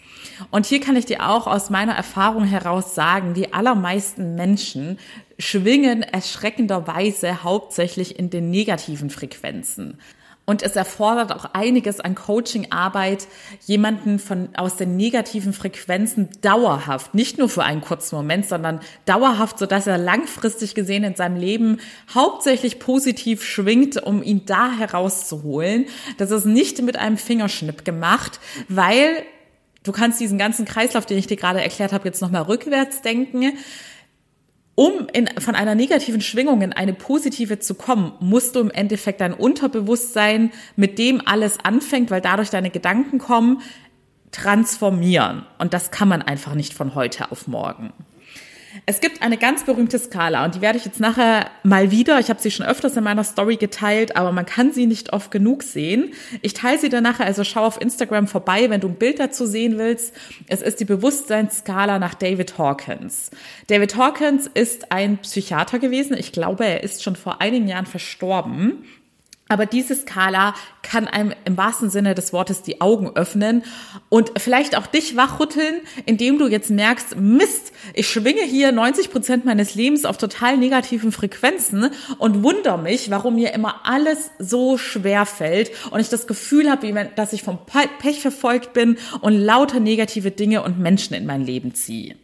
Und 0.50 0.66
hier 0.66 0.80
kann 0.80 0.96
ich 0.96 1.06
dir 1.06 1.28
auch 1.28 1.46
aus 1.46 1.70
meiner 1.70 1.94
Erfahrung 1.94 2.44
heraus 2.44 2.94
sagen, 2.94 3.34
die 3.34 3.52
allermeisten 3.52 4.34
Menschen 4.34 4.98
schwingen 5.38 6.02
erschreckenderweise 6.02 7.42
hauptsächlich 7.42 8.18
in 8.18 8.30
den 8.30 8.50
negativen 8.50 9.10
Frequenzen. 9.10 9.98
Und 10.48 10.62
es 10.62 10.76
erfordert 10.76 11.32
auch 11.32 11.46
einiges 11.54 11.98
an 11.98 12.14
Coachingarbeit, 12.14 13.26
jemanden 13.66 14.20
von, 14.20 14.50
aus 14.56 14.76
den 14.76 14.96
negativen 14.96 15.52
Frequenzen 15.52 16.28
dauerhaft, 16.40 17.14
nicht 17.14 17.36
nur 17.36 17.48
für 17.48 17.64
einen 17.64 17.80
kurzen 17.80 18.14
Moment, 18.14 18.46
sondern 18.46 18.78
dauerhaft, 19.06 19.58
so 19.58 19.66
dass 19.66 19.88
er 19.88 19.98
langfristig 19.98 20.76
gesehen 20.76 21.02
in 21.02 21.16
seinem 21.16 21.36
Leben 21.36 21.80
hauptsächlich 22.14 22.78
positiv 22.78 23.42
schwingt, 23.42 24.00
um 24.00 24.22
ihn 24.22 24.46
da 24.46 24.70
herauszuholen. 24.70 25.86
Das 26.16 26.30
ist 26.30 26.44
nicht 26.44 26.80
mit 26.80 26.96
einem 26.96 27.16
Fingerschnipp 27.16 27.84
gemacht, 27.84 28.38
weil 28.68 29.24
du 29.82 29.90
kannst 29.90 30.20
diesen 30.20 30.38
ganzen 30.38 30.64
Kreislauf, 30.64 31.06
den 31.06 31.18
ich 31.18 31.26
dir 31.26 31.36
gerade 31.36 31.60
erklärt 31.60 31.92
habe, 31.92 32.06
jetzt 32.06 32.22
nochmal 32.22 32.42
rückwärts 32.42 33.02
denken. 33.02 33.52
Um 34.76 35.08
in, 35.10 35.26
von 35.38 35.54
einer 35.54 35.74
negativen 35.74 36.20
Schwingung 36.20 36.60
in 36.60 36.74
eine 36.74 36.92
positive 36.92 37.58
zu 37.58 37.74
kommen, 37.74 38.12
musst 38.20 38.54
du 38.54 38.60
im 38.60 38.70
Endeffekt 38.70 39.22
dein 39.22 39.32
Unterbewusstsein, 39.32 40.52
mit 40.76 40.98
dem 40.98 41.26
alles 41.26 41.58
anfängt, 41.62 42.10
weil 42.10 42.20
dadurch 42.20 42.50
deine 42.50 42.68
Gedanken 42.68 43.18
kommen, 43.18 43.62
transformieren. 44.32 45.46
Und 45.58 45.72
das 45.72 45.90
kann 45.90 46.08
man 46.08 46.20
einfach 46.20 46.54
nicht 46.54 46.74
von 46.74 46.94
heute 46.94 47.32
auf 47.32 47.48
morgen. 47.48 47.94
Es 48.88 49.00
gibt 49.00 49.20
eine 49.20 49.36
ganz 49.36 49.64
berühmte 49.64 49.98
Skala 49.98 50.44
und 50.44 50.54
die 50.54 50.60
werde 50.60 50.78
ich 50.78 50.84
jetzt 50.84 51.00
nachher 51.00 51.50
mal 51.64 51.90
wieder, 51.90 52.20
ich 52.20 52.30
habe 52.30 52.40
sie 52.40 52.52
schon 52.52 52.64
öfters 52.64 52.96
in 52.96 53.02
meiner 53.02 53.24
Story 53.24 53.56
geteilt, 53.56 54.14
aber 54.14 54.30
man 54.30 54.46
kann 54.46 54.72
sie 54.72 54.86
nicht 54.86 55.12
oft 55.12 55.32
genug 55.32 55.64
sehen. 55.64 56.12
Ich 56.40 56.54
teile 56.54 56.78
sie 56.78 56.88
dann 56.88 57.02
nachher, 57.02 57.26
also 57.26 57.42
schau 57.42 57.64
auf 57.64 57.80
Instagram 57.80 58.28
vorbei, 58.28 58.70
wenn 58.70 58.80
du 58.80 58.86
ein 58.86 58.94
Bild 58.94 59.18
dazu 59.18 59.44
sehen 59.44 59.76
willst. 59.76 60.14
Es 60.46 60.62
ist 60.62 60.78
die 60.78 60.84
Bewusstseinsskala 60.84 61.98
nach 61.98 62.14
David 62.14 62.58
Hawkins. 62.58 63.32
David 63.66 63.96
Hawkins 63.96 64.48
ist 64.54 64.92
ein 64.92 65.18
Psychiater 65.18 65.80
gewesen. 65.80 66.16
Ich 66.16 66.30
glaube, 66.30 66.64
er 66.64 66.84
ist 66.84 67.02
schon 67.02 67.16
vor 67.16 67.40
einigen 67.40 67.66
Jahren 67.66 67.86
verstorben. 67.86 68.84
Aber 69.48 69.64
diese 69.64 69.94
Skala 69.94 70.54
kann 70.82 71.06
einem 71.06 71.32
im 71.44 71.56
wahrsten 71.56 71.88
Sinne 71.88 72.14
des 72.14 72.32
Wortes 72.32 72.62
die 72.62 72.80
Augen 72.80 73.10
öffnen 73.14 73.62
und 74.08 74.32
vielleicht 74.38 74.76
auch 74.76 74.86
dich 74.86 75.16
wachrütteln, 75.16 75.82
indem 76.04 76.38
du 76.38 76.48
jetzt 76.48 76.70
merkst, 76.70 77.16
Mist, 77.16 77.72
ich 77.94 78.08
schwinge 78.08 78.42
hier 78.42 78.72
90 78.72 79.10
Prozent 79.10 79.44
meines 79.44 79.76
Lebens 79.76 80.04
auf 80.04 80.16
total 80.16 80.56
negativen 80.56 81.12
Frequenzen 81.12 81.90
und 82.18 82.42
wundere 82.42 82.78
mich, 82.78 83.10
warum 83.10 83.36
mir 83.36 83.54
immer 83.54 83.86
alles 83.86 84.30
so 84.40 84.78
schwer 84.78 85.26
fällt 85.26 85.70
und 85.90 86.00
ich 86.00 86.08
das 86.08 86.26
Gefühl 86.26 86.68
habe, 86.68 87.10
dass 87.14 87.32
ich 87.32 87.42
vom 87.42 87.58
Pech 87.66 88.20
verfolgt 88.20 88.72
bin 88.72 88.98
und 89.20 89.34
lauter 89.34 89.78
negative 89.78 90.32
Dinge 90.32 90.62
und 90.62 90.78
Menschen 90.80 91.14
in 91.14 91.26
mein 91.26 91.42
Leben 91.42 91.74
ziehe. 91.74 92.16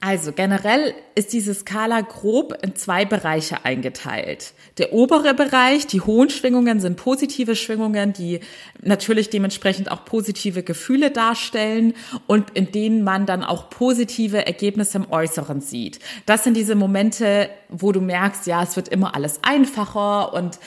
Also 0.00 0.30
generell 0.30 0.94
ist 1.16 1.32
diese 1.32 1.52
Skala 1.52 2.02
grob 2.02 2.56
in 2.62 2.76
zwei 2.76 3.04
Bereiche 3.04 3.64
eingeteilt. 3.64 4.52
Der 4.78 4.92
obere 4.92 5.34
Bereich, 5.34 5.88
die 5.88 6.00
hohen 6.00 6.30
Schwingungen 6.30 6.78
sind 6.78 6.96
positive 6.96 7.56
Schwingungen, 7.56 8.12
die 8.12 8.38
natürlich 8.80 9.28
dementsprechend 9.28 9.90
auch 9.90 10.04
positive 10.04 10.62
Gefühle 10.62 11.10
darstellen 11.10 11.94
und 12.28 12.50
in 12.50 12.70
denen 12.70 13.02
man 13.02 13.26
dann 13.26 13.42
auch 13.42 13.70
positive 13.70 14.46
Ergebnisse 14.46 14.98
im 14.98 15.10
Äußeren 15.10 15.60
sieht. 15.60 15.98
Das 16.26 16.44
sind 16.44 16.56
diese 16.56 16.76
Momente, 16.76 17.50
wo 17.68 17.90
du 17.90 18.00
merkst, 18.00 18.46
ja, 18.46 18.62
es 18.62 18.76
wird 18.76 18.86
immer 18.86 19.16
alles 19.16 19.40
einfacher 19.42 20.32
und 20.32 20.60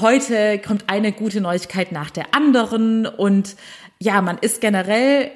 heute 0.00 0.58
kommt 0.58 0.90
eine 0.90 1.12
gute 1.12 1.40
Neuigkeit 1.40 1.92
nach 1.92 2.10
der 2.10 2.34
anderen 2.34 3.06
und 3.06 3.54
ja, 4.00 4.20
man 4.22 4.38
ist 4.38 4.60
generell 4.60 5.30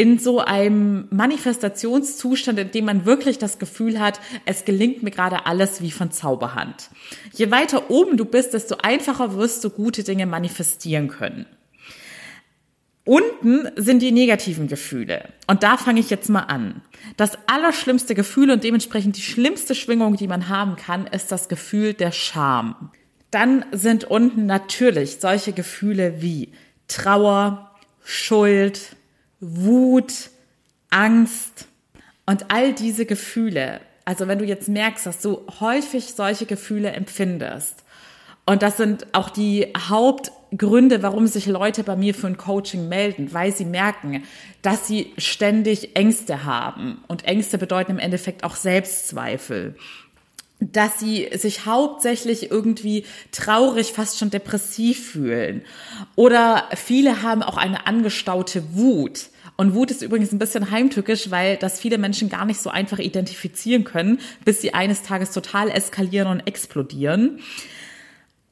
in 0.00 0.18
so 0.18 0.38
einem 0.38 1.08
Manifestationszustand, 1.10 2.58
in 2.58 2.70
dem 2.70 2.86
man 2.86 3.04
wirklich 3.04 3.36
das 3.36 3.58
Gefühl 3.58 4.00
hat, 4.00 4.18
es 4.46 4.64
gelingt 4.64 5.02
mir 5.02 5.10
gerade 5.10 5.44
alles 5.44 5.82
wie 5.82 5.90
von 5.90 6.10
Zauberhand. 6.10 6.88
Je 7.34 7.50
weiter 7.50 7.90
oben 7.90 8.16
du 8.16 8.24
bist, 8.24 8.54
desto 8.54 8.76
einfacher 8.82 9.36
wirst 9.36 9.62
du 9.62 9.68
gute 9.68 10.02
Dinge 10.02 10.24
manifestieren 10.24 11.08
können. 11.08 11.44
Unten 13.04 13.68
sind 13.76 14.00
die 14.00 14.10
negativen 14.10 14.68
Gefühle. 14.68 15.28
Und 15.46 15.62
da 15.64 15.76
fange 15.76 16.00
ich 16.00 16.08
jetzt 16.08 16.30
mal 16.30 16.44
an. 16.44 16.80
Das 17.18 17.36
allerschlimmste 17.46 18.14
Gefühl 18.14 18.50
und 18.50 18.64
dementsprechend 18.64 19.18
die 19.18 19.22
schlimmste 19.22 19.74
Schwingung, 19.74 20.16
die 20.16 20.28
man 20.28 20.48
haben 20.48 20.76
kann, 20.76 21.08
ist 21.08 21.30
das 21.30 21.50
Gefühl 21.50 21.92
der 21.92 22.12
Scham. 22.12 22.90
Dann 23.30 23.66
sind 23.70 24.04
unten 24.04 24.46
natürlich 24.46 25.18
solche 25.20 25.52
Gefühle 25.52 26.22
wie 26.22 26.52
Trauer, 26.88 27.74
Schuld, 28.02 28.96
Wut, 29.40 30.30
Angst 30.90 31.66
und 32.26 32.50
all 32.50 32.72
diese 32.72 33.06
Gefühle. 33.06 33.80
Also 34.04 34.28
wenn 34.28 34.38
du 34.38 34.44
jetzt 34.44 34.68
merkst, 34.68 35.06
dass 35.06 35.20
du 35.20 35.42
häufig 35.60 36.14
solche 36.14 36.46
Gefühle 36.46 36.92
empfindest, 36.92 37.84
und 38.46 38.62
das 38.62 38.78
sind 38.78 39.06
auch 39.12 39.30
die 39.30 39.68
Hauptgründe, 39.76 41.04
warum 41.04 41.28
sich 41.28 41.46
Leute 41.46 41.84
bei 41.84 41.94
mir 41.94 42.14
für 42.14 42.26
ein 42.26 42.36
Coaching 42.36 42.88
melden, 42.88 43.32
weil 43.32 43.54
sie 43.54 43.64
merken, 43.64 44.24
dass 44.60 44.88
sie 44.88 45.12
ständig 45.18 45.94
Ängste 45.94 46.44
haben. 46.44 47.04
Und 47.06 47.24
Ängste 47.26 47.58
bedeuten 47.58 47.92
im 47.92 47.98
Endeffekt 48.00 48.42
auch 48.42 48.56
Selbstzweifel 48.56 49.76
dass 50.62 51.00
sie 51.00 51.26
sich 51.32 51.64
hauptsächlich 51.64 52.50
irgendwie 52.50 53.06
traurig, 53.32 53.94
fast 53.94 54.18
schon 54.18 54.28
depressiv 54.28 55.12
fühlen. 55.12 55.62
Oder 56.16 56.68
viele 56.74 57.22
haben 57.22 57.42
auch 57.42 57.56
eine 57.56 57.86
angestaute 57.86 58.76
Wut. 58.76 59.29
Und 59.60 59.74
Wut 59.74 59.90
ist 59.90 60.00
übrigens 60.00 60.32
ein 60.32 60.38
bisschen 60.38 60.70
heimtückisch, 60.70 61.30
weil 61.30 61.58
das 61.58 61.78
viele 61.78 61.98
Menschen 61.98 62.30
gar 62.30 62.46
nicht 62.46 62.62
so 62.62 62.70
einfach 62.70 62.98
identifizieren 62.98 63.84
können, 63.84 64.18
bis 64.42 64.62
sie 64.62 64.72
eines 64.72 65.02
Tages 65.02 65.32
total 65.32 65.68
eskalieren 65.68 66.28
und 66.28 66.40
explodieren. 66.46 67.40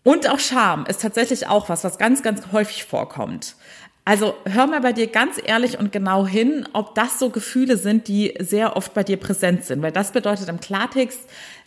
Und 0.03 0.29
auch 0.29 0.39
Scham 0.39 0.85
ist 0.85 1.01
tatsächlich 1.01 1.47
auch 1.47 1.71
was, 1.71 1.83
was 1.83 1.97
ganz, 1.97 2.23
ganz 2.23 2.53
häufig 2.53 2.85
vorkommt. 2.85 3.57
Also 4.05 4.35
hör 4.45 4.67
mal 4.67 4.83
bei 4.83 4.93
dir 4.93 5.07
ganz 5.07 5.41
ehrlich 5.43 5.79
und 5.79 5.93
genau 5.93 6.27
hin, 6.27 6.69
ob 6.75 6.95
das 6.95 7.19
so 7.19 7.31
Gefühle 7.31 7.79
sind, 7.79 8.07
die 8.07 8.35
sehr 8.39 8.77
oft 8.77 8.93
bei 8.93 9.03
dir 9.03 9.17
präsent 9.17 9.65
sind. 9.65 9.81
Weil 9.81 9.93
das 9.93 10.13
bedeutet 10.13 10.51
im 10.51 10.61
Klartext, 10.61 11.21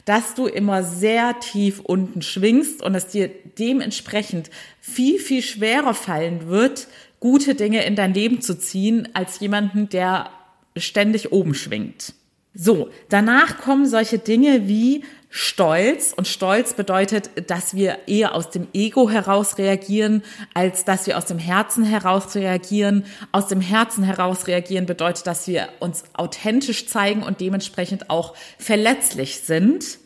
dass 0.06 0.36
du 0.36 0.45
immer 0.45 0.84
sehr 0.84 1.39
tief 1.39 1.80
unten 1.80 2.21
schwingst 2.21 2.84
und 2.84 2.93
es 2.93 3.08
dir 3.08 3.32
dementsprechend 3.58 4.51
viel, 4.80 5.17
viel 5.17 5.41
schwerer 5.41 5.95
fallen 5.95 6.47
wird, 6.47 6.88
gute 7.22 7.56
Dinge 7.56 7.86
in 7.86 7.96
dein 7.96 8.14
Leben 8.14 8.42
zu 8.42 8.58
ziehen, 8.60 9.08
als 9.14 9.40
jemanden, 9.40 9.88
der 9.88 10.30
ständig 10.76 11.32
oben 11.32 11.54
schwingt. 11.54 12.14
So, 12.54 12.90
danach 13.08 13.60
kommen 13.60 13.86
solche 13.86 14.20
Dinge 14.20 14.68
wie 14.68 15.06
Stolz. 15.30 16.14
Und 16.16 16.28
Stolz 16.28 16.74
bedeutet, 16.74 17.30
dass 17.50 17.74
wir 17.74 18.00
eher 18.08 18.36
aus 18.36 18.50
dem 18.50 18.68
Ego 18.74 19.10
heraus 19.10 19.58
reagieren, 19.58 20.22
als 20.54 20.84
dass 20.84 21.08
wir 21.08 21.18
aus 21.18 21.26
dem 21.26 21.40
Herzen 21.40 21.86
heraus 21.86 22.36
reagieren. 22.36 23.06
Aus 23.32 23.48
dem 23.48 23.62
Herzen 23.62 24.04
heraus 24.04 24.48
reagieren 24.48 24.86
bedeutet, 24.86 25.28
dass 25.28 25.48
wir 25.48 25.70
uns 25.80 26.04
authentisch 26.14 26.88
zeigen 26.88 27.24
und 27.24 27.40
dementsprechend 27.40 28.10
auch 28.10 28.36
verletzlich 28.58 29.40
sind. 29.40 30.00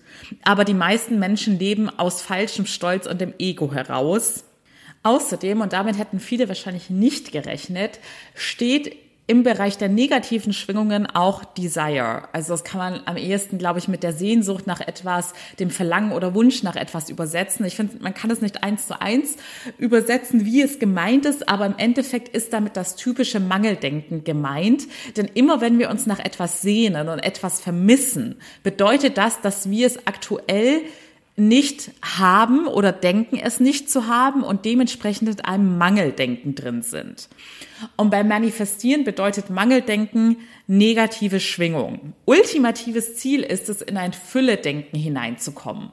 Aber 0.44 0.66
die 0.66 0.76
meisten 0.76 1.18
Menschen 1.18 1.58
leben 1.58 1.90
aus 1.90 2.22
falschem 2.22 2.68
Stolz 2.68 3.08
und 3.08 3.20
dem 3.20 3.34
Ego 3.40 3.74
heraus. 3.74 4.45
Außerdem, 5.06 5.62
und 5.62 5.72
damit 5.72 6.00
hätten 6.00 6.20
viele 6.20 6.48
wahrscheinlich 6.48 6.90
nicht 6.90 7.32
gerechnet, 7.32 8.00
steht 8.34 8.98
im 9.28 9.44
Bereich 9.44 9.78
der 9.78 9.88
negativen 9.88 10.52
Schwingungen 10.52 11.06
auch 11.06 11.44
Desire. 11.44 12.28
Also 12.32 12.54
das 12.54 12.64
kann 12.64 12.80
man 12.80 13.02
am 13.06 13.16
ehesten, 13.16 13.60
glaube 13.60 13.78
ich, 13.78 13.88
mit 13.88 14.02
der 14.02 14.14
Sehnsucht 14.14 14.66
nach 14.66 14.82
etwas, 14.82 15.34
dem 15.60 15.70
Verlangen 15.70 16.12
oder 16.12 16.34
Wunsch 16.34 16.64
nach 16.64 16.76
etwas 16.76 17.12
übersetzen. 17.12 17.66
Ich 17.66 17.76
finde, 17.76 17.98
man 18.02 18.16
kann 18.16 18.32
es 18.32 18.42
nicht 18.42 18.64
eins 18.64 18.88
zu 18.88 19.00
eins 19.00 19.38
übersetzen, 19.78 20.44
wie 20.44 20.64
es 20.64 20.80
gemeint 20.80 21.28
ist, 21.28 21.50
aber 21.50 21.68
im 21.68 21.78
Endeffekt 21.78 22.30
ist 22.30 22.52
damit 22.52 22.76
das 22.76 22.96
typische 22.96 23.40
Mangeldenken 23.40 24.24
gemeint. 24.24 24.88
Denn 25.18 25.30
immer 25.36 25.62
wenn 25.62 25.78
wir 25.78 25.92
uns 25.92 26.08
nach 26.08 26.20
etwas 26.20 26.64
sehnen 26.64 27.10
und 27.10 27.20
etwas 27.20 27.62
vermissen, 27.62 28.38
bedeutet 28.64 29.20
das, 29.20 29.40
dass 29.42 29.70
wir 29.70 29.86
es 29.86 30.08
aktuell 30.08 30.82
nicht 31.38 31.92
haben 32.02 32.68
oder 32.68 32.92
denken 32.92 33.38
es 33.38 33.60
nicht 33.60 33.90
zu 33.90 34.08
haben 34.08 34.42
und 34.44 34.64
dementsprechend 34.64 35.30
in 35.30 35.42
einem 35.42 35.78
Mangeldenken 35.78 36.56
drin 36.56 36.82
sind. 36.82 37.28
Und 37.98 38.10
beim 38.10 38.28
Manifestieren 38.28 39.04
bedeutet 39.04 39.50
Mangeldenken 39.50 40.38
negative 40.68 41.42
Schwingung. 41.42 42.14
Ultimatives 42.24 43.18
Ziel 43.18 43.42
ist 43.42 43.68
es, 43.68 43.82
in 43.82 43.98
ein 43.98 44.14
Fülle-Denken 44.14 44.98
hineinzukommen. 44.98 45.92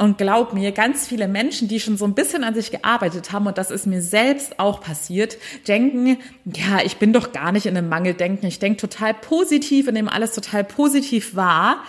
Und 0.00 0.16
glaub 0.16 0.54
mir, 0.54 0.70
ganz 0.70 1.08
viele 1.08 1.26
Menschen, 1.26 1.66
die 1.66 1.80
schon 1.80 1.96
so 1.96 2.04
ein 2.04 2.14
bisschen 2.14 2.44
an 2.44 2.54
sich 2.54 2.70
gearbeitet 2.70 3.32
haben, 3.32 3.48
und 3.48 3.58
das 3.58 3.72
ist 3.72 3.84
mir 3.84 4.00
selbst 4.00 4.60
auch 4.60 4.80
passiert, 4.80 5.38
denken, 5.66 6.18
ja, 6.44 6.78
ich 6.84 6.98
bin 6.98 7.12
doch 7.12 7.32
gar 7.32 7.50
nicht 7.50 7.66
in 7.66 7.76
einem 7.76 7.88
Mangeldenken. 7.88 8.46
Ich 8.46 8.60
denke 8.60 8.80
total 8.80 9.12
positiv 9.12 9.88
und 9.88 9.94
nehme 9.94 10.12
alles 10.12 10.34
total 10.34 10.62
positiv 10.62 11.34
wahr. 11.34 11.82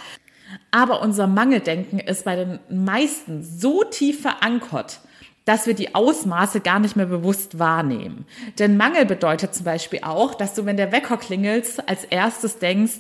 Aber 0.72 1.02
unser 1.02 1.28
Mangeldenken 1.28 2.00
ist 2.00 2.26
bei 2.26 2.36
den 2.36 2.60
meisten 2.70 3.44
so 3.44 3.84
tief 3.84 4.22
verankert, 4.22 5.00
dass 5.46 5.68
wir 5.68 5.74
die 5.74 5.96
Ausmaße 5.96 6.62
gar 6.62 6.80
nicht 6.80 6.96
mehr 6.96 7.08
bewusst 7.08 7.58
wahrnehmen. 7.58 8.26
Denn 8.60 8.78
Mangel 8.78 9.06
bedeutet 9.06 9.56
zum 9.56 9.66
Beispiel 9.66 10.02
auch, 10.04 10.36
dass 10.36 10.54
du, 10.54 10.66
wenn 10.66 10.78
der 10.78 10.92
Wecker 10.92 11.18
klingelt, 11.18 11.66
als 11.88 12.04
erstes 12.06 12.60
denkst, 12.60 13.00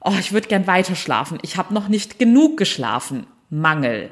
oh, 0.00 0.14
ich 0.18 0.32
würde 0.32 0.48
gern 0.48 0.66
weiter 0.66 0.94
schlafen. 0.94 1.38
Ich 1.42 1.56
habe 1.56 1.74
noch 1.74 1.88
nicht 1.88 2.18
genug 2.18 2.56
geschlafen. 2.56 3.26
Mangel. 3.50 4.10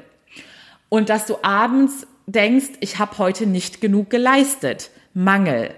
Und 0.89 1.09
dass 1.09 1.25
du 1.25 1.35
abends 1.41 2.07
denkst, 2.27 2.69
ich 2.79 2.99
habe 2.99 3.17
heute 3.17 3.45
nicht 3.45 3.81
genug 3.81 4.09
geleistet. 4.09 4.89
Mangel. 5.13 5.75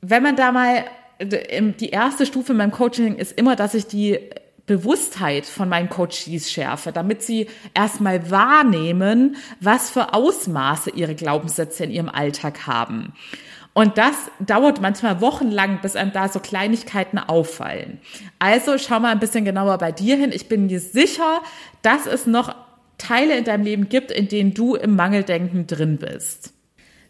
Wenn 0.00 0.22
man 0.22 0.36
da 0.36 0.52
mal 0.52 0.84
die 1.20 1.90
erste 1.90 2.26
Stufe 2.26 2.52
in 2.52 2.58
meinem 2.58 2.72
Coaching 2.72 3.16
ist 3.16 3.32
immer, 3.38 3.56
dass 3.56 3.74
ich 3.74 3.86
die 3.86 4.18
Bewusstheit 4.66 5.44
von 5.44 5.68
meinen 5.68 5.90
Coaches 5.90 6.50
schärfe, 6.50 6.90
damit 6.90 7.22
sie 7.22 7.48
erstmal 7.74 8.30
wahrnehmen, 8.30 9.36
was 9.60 9.90
für 9.90 10.14
Ausmaße 10.14 10.90
ihre 10.90 11.14
Glaubenssätze 11.14 11.84
in 11.84 11.90
ihrem 11.90 12.08
Alltag 12.08 12.66
haben. 12.66 13.12
Und 13.74 13.98
das 13.98 14.14
dauert 14.38 14.80
manchmal 14.80 15.20
wochenlang, 15.20 15.80
bis 15.82 15.96
einem 15.96 16.12
da 16.12 16.28
so 16.28 16.38
Kleinigkeiten 16.38 17.18
auffallen. 17.18 17.98
Also 18.38 18.78
schau 18.78 19.00
mal 19.00 19.10
ein 19.10 19.18
bisschen 19.18 19.44
genauer 19.44 19.78
bei 19.78 19.92
dir 19.92 20.16
hin. 20.16 20.30
Ich 20.32 20.48
bin 20.48 20.66
mir 20.66 20.80
sicher, 20.80 21.42
dass 21.82 22.06
es 22.06 22.26
noch 22.26 22.54
Teile 22.96 23.36
in 23.36 23.44
deinem 23.44 23.64
Leben 23.64 23.88
gibt, 23.88 24.12
in 24.12 24.28
denen 24.28 24.54
du 24.54 24.76
im 24.76 24.94
Mangeldenken 24.96 25.66
drin 25.66 25.98
bist. 25.98 26.53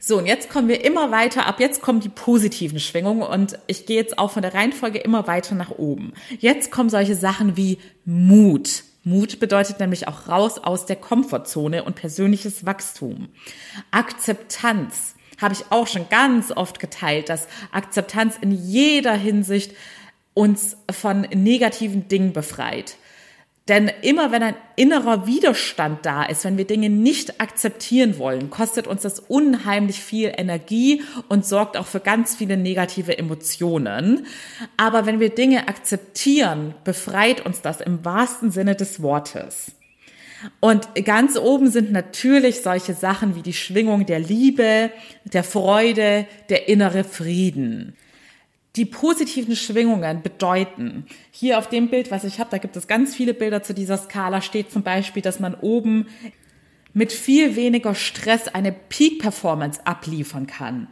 So, 0.07 0.19
und 0.19 0.27
jetzt 0.27 0.51
kommen 0.51 0.69
wir 0.69 0.85
immer 0.85 1.11
weiter. 1.11 1.47
Ab 1.47 1.61
jetzt 1.61 1.81
kommen 1.81 2.01
die 2.01 2.11
positiven 2.11 2.79
Schwingungen 2.79 3.23
und 3.23 3.59
ich 3.67 3.87
gehe 3.87 3.97
jetzt 3.97 4.19
auch 4.19 4.33
von 4.33 4.43
der 4.43 4.53
Reihenfolge 4.53 4.99
immer 4.99 5.27
weiter 5.27 5.55
nach 5.55 5.71
oben. 5.71 6.13
Jetzt 6.41 6.71
kommen 6.71 6.91
solche 6.91 7.15
Sachen 7.15 7.57
wie 7.57 7.79
Mut. 8.05 8.85
Mut 9.03 9.41
bedeutet 9.41 9.81
nämlich 9.81 10.07
auch 10.07 10.29
raus 10.29 10.59
aus 10.59 10.85
der 10.85 10.97
Komfortzone 10.97 11.85
und 11.85 11.97
persönliches 11.97 12.67
Wachstum. 12.67 13.31
Akzeptanz 13.93 15.15
habe 15.41 15.55
ich 15.55 15.65
auch 15.71 15.87
schon 15.87 16.07
ganz 16.11 16.53
oft 16.53 16.81
geteilt, 16.81 17.31
dass 17.31 17.49
Akzeptanz 17.73 18.37
in 18.39 18.53
jeder 18.53 19.15
Hinsicht 19.15 19.73
uns 20.35 20.77
von 20.93 21.23
negativen 21.33 22.09
Dingen 22.09 22.35
befreit. 22.35 22.97
Denn 23.69 23.91
immer 24.03 24.31
wenn 24.31 24.43
ein 24.43 24.57
innerer 24.77 25.27
Widerstand 25.27 26.05
da 26.05 26.25
ist, 26.25 26.45
wenn 26.45 26.59
wir 26.59 26.67
Dinge 26.67 26.91
nicht 26.91 27.41
akzeptieren 27.41 28.19
wollen, 28.19 28.51
kostet 28.51 28.87
uns 28.87 29.03
das 29.03 29.21
unheimlich 29.21 30.01
viel 30.01 30.31
Energie 30.37 31.03
und 31.31 31.47
sorgt 31.47 31.79
auch 31.79 31.87
für 31.87 32.01
ganz 32.01 32.37
viele 32.37 32.59
negative 32.59 33.17
Emotionen. 33.17 34.27
Aber 34.77 35.07
wenn 35.07 35.19
wir 35.19 35.31
Dinge 35.31 35.67
akzeptieren, 35.67 36.75
befreit 36.85 37.47
uns 37.47 37.63
das 37.63 37.81
im 37.81 38.05
wahrsten 38.05 38.51
Sinne 38.51 38.75
des 38.75 39.01
Wortes. 39.01 39.73
Und 40.61 40.87
ganz 41.07 41.39
oben 41.39 41.71
sind 41.71 41.91
natürlich 41.91 42.61
solche 42.61 42.93
Sachen 42.93 43.35
wie 43.35 43.41
die 43.41 43.55
Schwingung 43.55 44.05
der 44.05 44.19
Liebe, 44.19 44.91
der 45.25 45.43
Freude, 45.43 46.27
der 46.51 46.69
innere 46.69 47.03
Frieden 47.03 47.97
die 48.77 48.85
positiven 48.85 49.55
Schwingungen 49.55 50.23
bedeuten. 50.23 51.07
Hier 51.31 51.59
auf 51.59 51.69
dem 51.69 51.91
Bild, 51.91 52.11
was 52.11 52.25
ich 52.25 52.41
habe, 52.41 52.51
da 52.51 52.59
gibt 52.59 52.77
es 52.77 52.89
ganz 52.89 53.15
viele 53.15 53.35
Bilder 53.35 53.63
zu 53.63 53.73
dieser 53.73 53.97
Skala, 53.97 54.41
steht 54.41 54.73
zum 54.73 54.83
Beispiel, 54.83 55.23
dass 55.23 55.39
man 55.39 55.55
oben 55.55 56.09
mit 56.93 57.13
viel 57.13 57.57
weniger 57.57 57.95
Stress 57.95 58.49
eine 58.49 58.73
Peak-Performance 58.73 59.87
abliefern 59.87 60.47
kann. 60.47 60.89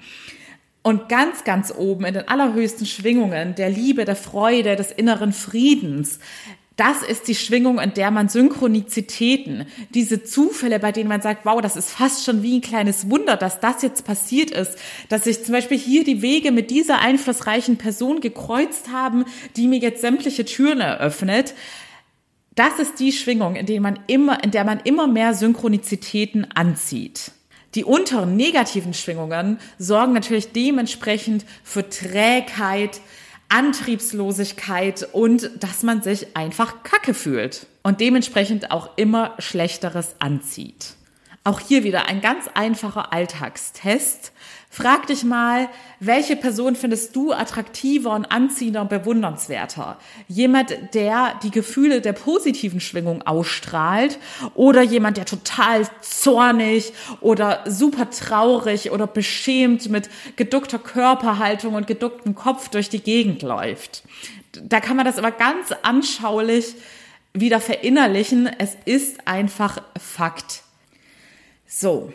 Und 0.83 1.09
ganz, 1.09 1.45
ganz 1.45 1.73
oben 1.77 2.05
in 2.05 2.14
den 2.14 2.27
allerhöchsten 2.27 2.87
Schwingungen 2.87 3.55
der 3.55 3.71
Liebe, 3.71 4.05
der 4.05 4.16
Freude, 4.16 4.75
des 4.75 4.90
inneren 4.90 5.33
Friedens 5.33 6.18
das 6.77 7.03
ist 7.03 7.29
die 7.29 7.35
Schwingung, 7.35 7.79
in 7.79 7.93
der 7.95 8.11
man 8.11 8.29
Synchronizitäten, 8.29 9.67
diese 9.91 10.25
Zufälle, 10.25 10.79
bei 10.79 10.91
denen 10.91 11.09
man 11.09 11.21
sagt, 11.21 11.45
wow, 11.45 11.61
das 11.61 11.77
ist 11.77 11.91
fast 11.91 12.25
schon 12.25 12.43
wie 12.43 12.59
ein 12.59 12.63
kleines 12.63 13.11
Wunder, 13.11 13.37
dass 13.37 13.61
das 13.61 13.83
jetzt 13.83 14.05
passiert 14.05 14.51
ist, 14.51 14.79
dass 15.09 15.25
sich 15.25 15.45
zum 15.45 15.53
Beispiel 15.53 15.79
hier 15.79 16.05
die 16.05 16.23
Wege 16.23 16.51
mit 16.51 16.71
dieser 16.71 17.01
einflussreichen 17.01 17.77
Person 17.77 18.21
gekreuzt 18.21 18.91
haben, 18.91 19.25
die 19.57 19.69
mir 19.69 19.79
jetzt 19.79 20.01
sämtliche 20.01 20.45
Türen 20.45 20.81
eröffnet. 20.81 21.55
Das 22.55 22.79
ist 22.79 23.01
die 23.01 23.13
Schwingung, 23.13 23.57
in 23.57 23.67
der 23.67 23.81
man 23.81 23.99
immer, 24.07 24.43
in 24.43 24.51
der 24.51 24.65
man 24.65 24.81
immer 24.81 25.07
mehr 25.07 25.35
Synchronizitäten 25.35 26.51
anzieht. 26.55 27.33
Die 27.75 27.85
unteren 27.85 28.37
negativen 28.37 28.93
Schwingungen 28.93 29.59
sorgen 29.79 30.13
natürlich 30.13 30.53
dementsprechend 30.53 31.47
für 31.65 31.89
Trägheit, 31.89 33.01
Antriebslosigkeit 33.53 35.07
und 35.12 35.51
dass 35.62 35.83
man 35.83 36.01
sich 36.01 36.37
einfach 36.37 36.83
kacke 36.85 37.12
fühlt 37.12 37.67
und 37.83 38.01
dementsprechend 38.01 38.71
auch 38.71 38.97
immer 38.97 39.35
Schlechteres 39.38 40.17
anzieht. 40.21 40.95
Auch 41.45 41.61
hier 41.61 41.85
wieder 41.85 42.07
ein 42.07 42.23
ganz 42.23 42.49
einfacher 42.55 43.12
Alltagstest. 43.12 44.32
Frag 44.75 45.07
dich 45.09 45.23
mal, 45.23 45.69
welche 46.01 46.35
Person 46.35 46.77
findest 46.77 47.15
du 47.15 47.33
attraktiver 47.33 48.15
und 48.15 48.25
anziehender 48.25 48.81
und 48.81 48.89
bewundernswerter? 48.89 49.99
Jemand, 50.29 50.75
der 50.95 51.39
die 51.43 51.51
Gefühle 51.51 52.01
der 52.01 52.15
positiven 52.15 52.81
Schwingung 52.81 53.21
ausstrahlt 53.21 54.19
oder 54.55 54.81
jemand, 54.81 55.19
der 55.19 55.27
total 55.27 55.87
zornig 56.01 56.95
oder 57.21 57.65
super 57.67 58.09
traurig 58.09 58.91
oder 58.93 59.07
beschämt 59.07 59.91
mit 59.91 60.09
geduckter 60.37 60.79
Körperhaltung 60.79 61.75
und 61.75 61.87
geducktem 61.87 62.35
Kopf 62.35 62.71
durch 62.71 62.89
die 62.89 63.03
Gegend 63.03 63.43
läuft? 63.43 64.05
Da 64.55 64.81
kann 64.81 64.97
man 64.97 65.05
das 65.05 65.19
aber 65.19 65.33
ganz 65.33 65.73
anschaulich 65.83 66.77
wieder 67.35 67.61
verinnerlichen. 67.61 68.49
Es 68.59 68.75
ist 68.87 69.29
einfach 69.29 69.83
Fakt. 69.99 70.63
So, 71.67 72.11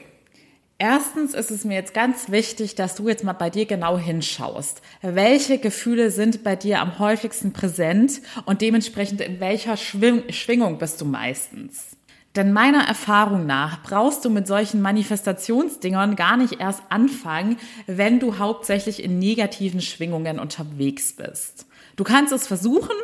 Erstens 0.80 1.34
ist 1.34 1.50
es 1.50 1.66
mir 1.66 1.74
jetzt 1.74 1.96
ganz 1.96 2.30
wichtig, 2.30 2.76
dass 2.76 2.94
du 2.94 3.08
jetzt 3.08 3.24
mal 3.24 3.34
bei 3.34 3.50
dir 3.50 3.66
genau 3.66 3.98
hinschaust. 3.98 4.82
Welche 5.02 5.58
Gefühle 5.58 6.12
sind 6.12 6.44
bei 6.44 6.56
dir 6.56 6.82
am 6.82 7.00
häufigsten 7.00 7.52
präsent 7.52 8.22
und 8.46 8.62
dementsprechend 8.62 9.22
in 9.22 9.40
welcher 9.40 9.76
Schwingung 9.76 10.78
bist 10.78 11.02
du 11.02 11.06
meistens? 11.06 11.98
Denn 12.36 12.54
meiner 12.54 12.84
Erfahrung 12.88 13.48
nach 13.48 13.82
brauchst 13.82 14.24
du 14.24 14.30
mit 14.30 14.46
solchen 14.46 14.80
Manifestationsdingern 14.80 16.16
gar 16.16 16.38
nicht 16.38 16.60
erst 16.60 16.84
anfangen, 16.90 17.58
wenn 17.88 18.20
du 18.20 18.38
hauptsächlich 18.38 19.04
in 19.04 19.18
negativen 19.18 19.82
Schwingungen 19.82 20.38
unterwegs 20.38 21.14
bist. 21.14 21.66
Du 21.96 22.04
kannst 22.04 22.32
es 22.32 22.46
versuchen, 22.46 22.96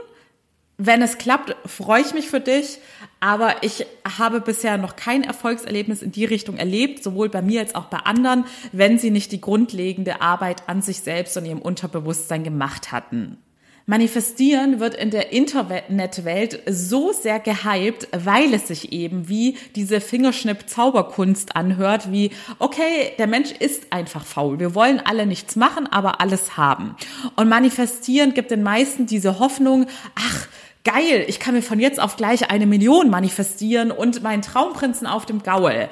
wenn 0.78 1.02
es 1.02 1.18
klappt, 1.18 1.56
freue 1.68 2.02
ich 2.02 2.14
mich 2.14 2.30
für 2.30 2.40
dich. 2.40 2.78
Aber 3.24 3.64
ich 3.64 3.86
habe 4.18 4.42
bisher 4.42 4.78
noch 4.78 4.98
kein 4.98 5.24
Erfolgserlebnis 5.24 6.02
in 6.02 6.12
die 6.12 6.26
Richtung 6.26 6.58
erlebt, 6.58 7.02
sowohl 7.02 7.30
bei 7.30 7.42
mir 7.42 7.62
als 7.62 7.74
auch 7.74 7.86
bei 7.86 8.00
anderen, 8.00 8.44
wenn 8.74 9.00
sie 9.00 9.12
nicht 9.12 9.32
die 9.32 9.40
grundlegende 9.40 10.20
Arbeit 10.20 10.68
an 10.68 10.82
sich 10.82 11.00
selbst 11.00 11.38
und 11.38 11.46
ihrem 11.46 11.62
Unterbewusstsein 11.62 12.44
gemacht 12.44 12.92
hatten. 12.92 13.38
Manifestieren 13.86 14.82
wird 14.82 14.96
in 14.96 15.10
der 15.10 15.32
Internetwelt 15.32 16.64
so 16.70 17.14
sehr 17.14 17.40
gehypt, 17.40 18.10
weil 18.12 18.54
es 18.54 18.68
sich 18.68 18.92
eben 18.92 19.30
wie 19.30 19.58
diese 19.76 20.02
Fingerschnipp-Zauberkunst 20.02 21.56
anhört, 21.56 22.12
wie, 22.12 22.32
okay, 22.60 23.14
der 23.20 23.28
Mensch 23.28 23.52
ist 23.52 23.92
einfach 23.92 24.26
faul. 24.26 24.60
Wir 24.60 24.76
wollen 24.76 25.02
alle 25.04 25.26
nichts 25.26 25.56
machen, 25.56 25.88
aber 25.88 26.20
alles 26.20 26.58
haben. 26.58 26.96
Und 27.38 27.48
manifestieren 27.48 28.34
gibt 28.34 28.52
den 28.52 28.64
meisten 28.64 29.06
diese 29.06 29.40
Hoffnung, 29.40 29.86
ach, 30.16 30.48
geil, 30.84 31.26
ich 31.28 31.39
kann 31.39 31.54
mir 31.54 31.62
von 31.62 31.80
jetzt 31.80 32.00
auf 32.00 32.17
gleich 32.17 32.50
eine 32.50 32.65
Million 32.65 33.10
manifestieren 33.10 33.91
und 33.91 34.22
meinen 34.22 34.41
Traumprinzen 34.41 35.08
auf 35.08 35.26
dem 35.26 35.43
Gaul. 35.43 35.89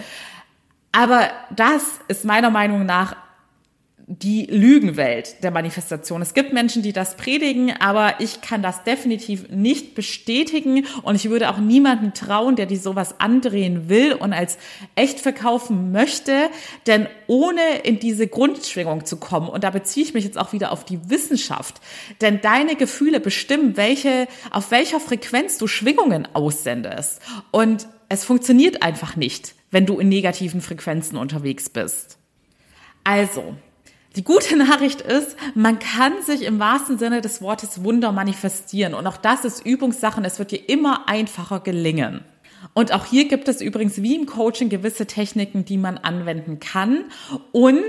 Aber 0.92 1.30
das 1.50 1.84
ist 2.08 2.26
meiner 2.26 2.50
Meinung 2.50 2.86
nach 2.86 3.16
die 4.20 4.46
Lügenwelt 4.46 5.42
der 5.42 5.52
Manifestation. 5.52 6.22
Es 6.22 6.34
gibt 6.34 6.52
Menschen, 6.52 6.82
die 6.82 6.92
das 6.92 7.16
predigen, 7.16 7.72
aber 7.80 8.20
ich 8.20 8.42
kann 8.42 8.62
das 8.62 8.84
definitiv 8.84 9.48
nicht 9.50 9.96
bestätigen 9.96 10.86
und 11.04 11.16
ich 11.16 11.30
würde 11.30 11.50
auch 11.50 11.60
niemanden 11.60 12.14
trauen, 12.14 12.58
der 12.58 12.66
die 12.66 12.76
sowas 12.76 13.22
andrehen 13.22 13.88
will 13.88 14.14
und 14.14 14.34
als 14.34 14.58
echt 14.96 15.22
verkaufen 15.22 15.94
möchte, 15.94 16.50
denn 16.88 17.08
ohne 17.28 17.62
in 17.84 18.00
diese 18.00 18.28
Grundschwingung 18.28 19.06
zu 19.06 19.16
kommen, 19.16 19.48
und 19.48 19.64
da 19.64 19.70
beziehe 19.70 20.06
ich 20.06 20.14
mich 20.14 20.26
jetzt 20.26 20.38
auch 20.38 20.52
wieder 20.52 20.74
auf 20.74 20.84
die 20.84 21.10
Wissenschaft, 21.10 21.80
denn 22.20 22.42
deine 22.42 22.76
Gefühle 22.76 23.22
bestimmen, 23.22 23.78
welche, 23.78 24.28
auf 24.52 24.72
welcher 24.72 25.00
Frequenz 25.00 25.58
du 25.58 25.68
Schwingungen 25.68 26.28
aussendest 26.34 27.22
und 27.52 27.88
es 28.10 28.26
funktioniert 28.26 28.84
einfach 28.84 29.16
nicht, 29.16 29.56
wenn 29.70 29.86
du 29.86 29.98
in 30.00 30.10
negativen 30.10 30.60
Frequenzen 30.60 31.18
unterwegs 31.18 31.70
bist. 31.70 32.18
Also, 33.06 33.56
die 34.16 34.24
gute 34.24 34.56
Nachricht 34.58 35.02
ist, 35.02 35.36
man 35.56 35.80
kann 35.80 36.22
sich 36.24 36.44
im 36.44 36.60
wahrsten 36.60 36.98
Sinne 36.98 37.22
des 37.22 37.42
Wortes 37.42 37.84
Wunder 37.84 38.12
manifestieren. 38.12 38.94
Und 38.94 39.08
auch 39.08 39.18
das 39.18 39.46
ist 39.46 39.66
Übungssachen. 39.66 40.26
Es 40.26 40.40
wird 40.40 40.52
dir 40.52 40.70
immer 40.70 41.08
einfacher 41.08 41.60
gelingen. 41.60 42.24
Und 42.74 42.94
auch 42.94 43.06
hier 43.06 43.28
gibt 43.28 43.48
es 43.48 43.62
übrigens 43.62 44.02
wie 44.02 44.16
im 44.16 44.26
Coaching 44.26 44.70
gewisse 44.70 45.08
Techniken, 45.08 45.66
die 45.66 45.78
man 45.78 45.98
anwenden 45.98 46.60
kann. 46.60 47.06
Und 47.52 47.82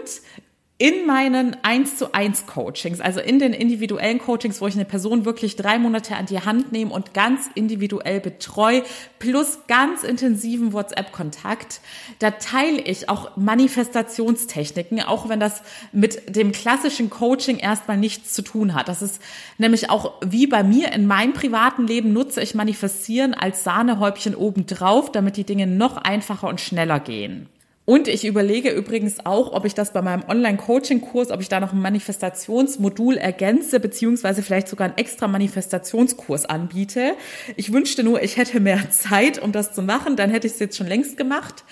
in 0.83 1.07
meinen 1.07 1.57
1 1.63 1.97
zu 1.97 2.13
1 2.13 2.47
Coachings, 2.47 3.01
also 3.01 3.21
in 3.21 3.39
den 3.39 3.53
individuellen 3.53 4.19
Coachings, 4.19 4.61
wo 4.61 4.67
ich 4.67 4.75
eine 4.75 4.85
Person 4.85 5.25
wirklich 5.25 5.55
drei 5.55 5.79
Monate 5.79 6.17
an 6.17 6.27
die 6.27 6.41
Hand 6.41 6.73
nehme 6.73 6.93
und 6.93 7.15
ganz 7.15 7.49
individuell 7.55 8.19
betreue, 8.19 8.83
plus 9.21 9.61
ganz 9.69 10.03
intensiven 10.03 10.73
WhatsApp-Kontakt, 10.73 11.81
da 12.19 12.33
teile 12.33 12.81
ich 12.81 13.09
auch 13.09 13.37
Manifestationstechniken, 13.37 15.03
auch 15.03 15.29
wenn 15.29 15.39
das 15.39 15.63
mit 15.93 16.35
dem 16.35 16.51
klassischen 16.51 17.11
Coaching 17.11 17.59
erstmal 17.59 17.97
nichts 17.97 18.33
zu 18.33 18.43
tun 18.43 18.75
hat. 18.75 18.89
Das 18.89 19.03
ist 19.03 19.23
nämlich 19.59 19.89
auch 19.89 20.15
wie 20.27 20.49
bei 20.49 20.65
mir 20.65 20.91
in 20.91 21.07
meinem 21.07 21.33
privaten 21.33 21.87
Leben 21.87 22.13
nutze 22.13 22.43
ich 22.43 22.57
Manifestieren 22.57 23.35
als 23.35 23.63
Sahnehäubchen 23.63 24.35
obendrauf, 24.35 25.13
damit 25.13 25.37
die 25.37 25.45
Dinge 25.45 25.69
noch 25.69 25.97
einfacher 25.97 26.49
und 26.49 26.61
schneller 26.61 26.99
gehen. 26.99 27.49
Und 27.85 28.07
ich 28.07 28.25
überlege 28.25 28.71
übrigens 28.71 29.27
auch, 29.27 29.53
ob 29.53 29.65
ich 29.65 29.75
das 29.75 29.93
bei 29.93 30.03
meinem 30.03 30.23
Online-Coaching-Kurs, 30.29 31.33
ob 31.33 31.41
ich 31.41 31.49
da 31.49 31.59
noch 31.59 31.73
ein 31.73 31.83
Manifestationsmodul 31.83 33.17
ergänze, 33.17 33.81
beziehungsweise 33.81 34.43
vielleicht 34.43 34.69
sogar 34.69 34.87
einen 34.87 34.99
extra 34.99 35.27
Manifestationskurs 35.27 36.45
anbiete. 36.45 37.15
Ich 37.57 37.73
wünschte 37.73 38.05
nur, 38.05 38.23
ich 38.23 38.37
hätte 38.37 38.61
mehr 38.61 38.91
Zeit, 38.91 39.41
um 39.41 39.51
das 39.51 39.73
zu 39.73 39.83
machen, 39.83 40.15
dann 40.15 40.31
hätte 40.31 40.47
ich 40.47 40.53
es 40.53 40.59
jetzt 40.61 40.77
schon 40.77 40.87
längst 40.87 41.17
gemacht. 41.17 41.65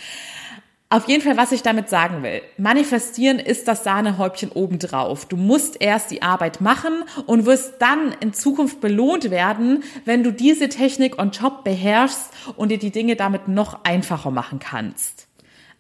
Auf 0.93 1.07
jeden 1.07 1.23
Fall, 1.23 1.37
was 1.37 1.53
ich 1.53 1.63
damit 1.63 1.89
sagen 1.89 2.25
will. 2.25 2.43
Manifestieren 2.59 3.39
ist 3.39 3.69
das 3.69 3.85
Sahnehäubchen 3.85 4.51
obendrauf. 4.51 5.25
Du 5.25 5.37
musst 5.37 5.81
erst 5.81 6.11
die 6.11 6.23
Arbeit 6.23 6.61
machen 6.61 7.05
und 7.27 7.47
wirst 7.47 7.75
dann 7.79 8.13
in 8.19 8.33
Zukunft 8.33 8.81
belohnt 8.81 9.31
werden, 9.31 9.85
wenn 10.05 10.25
du 10.25 10.33
diese 10.33 10.69
Technik 10.69 11.21
on 11.21 11.31
top 11.31 11.63
beherrschst 11.63 12.33
und 12.57 12.71
dir 12.73 12.79
die 12.79 12.91
Dinge 12.91 13.15
damit 13.15 13.47
noch 13.47 13.85
einfacher 13.85 14.33
machen 14.33 14.59
kannst. 14.59 15.30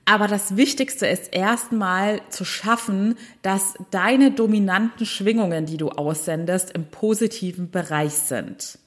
Aber 0.05 0.27
das 0.27 0.57
Wichtigste 0.57 1.07
ist 1.07 1.33
erstmal 1.33 2.21
zu 2.31 2.45
schaffen, 2.45 3.17
dass 3.43 3.75
deine 3.91 4.33
dominanten 4.33 5.07
Schwingungen, 5.07 5.67
die 5.67 5.77
du 5.77 5.91
aussendest, 5.91 6.73
im 6.73 6.87
positiven 6.87 7.71
Bereich 7.71 8.13
sind. 8.13 8.79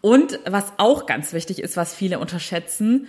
Und 0.00 0.38
was 0.44 0.72
auch 0.76 1.06
ganz 1.06 1.32
wichtig 1.32 1.60
ist, 1.60 1.76
was 1.76 1.94
viele 1.94 2.18
unterschätzen, 2.18 3.08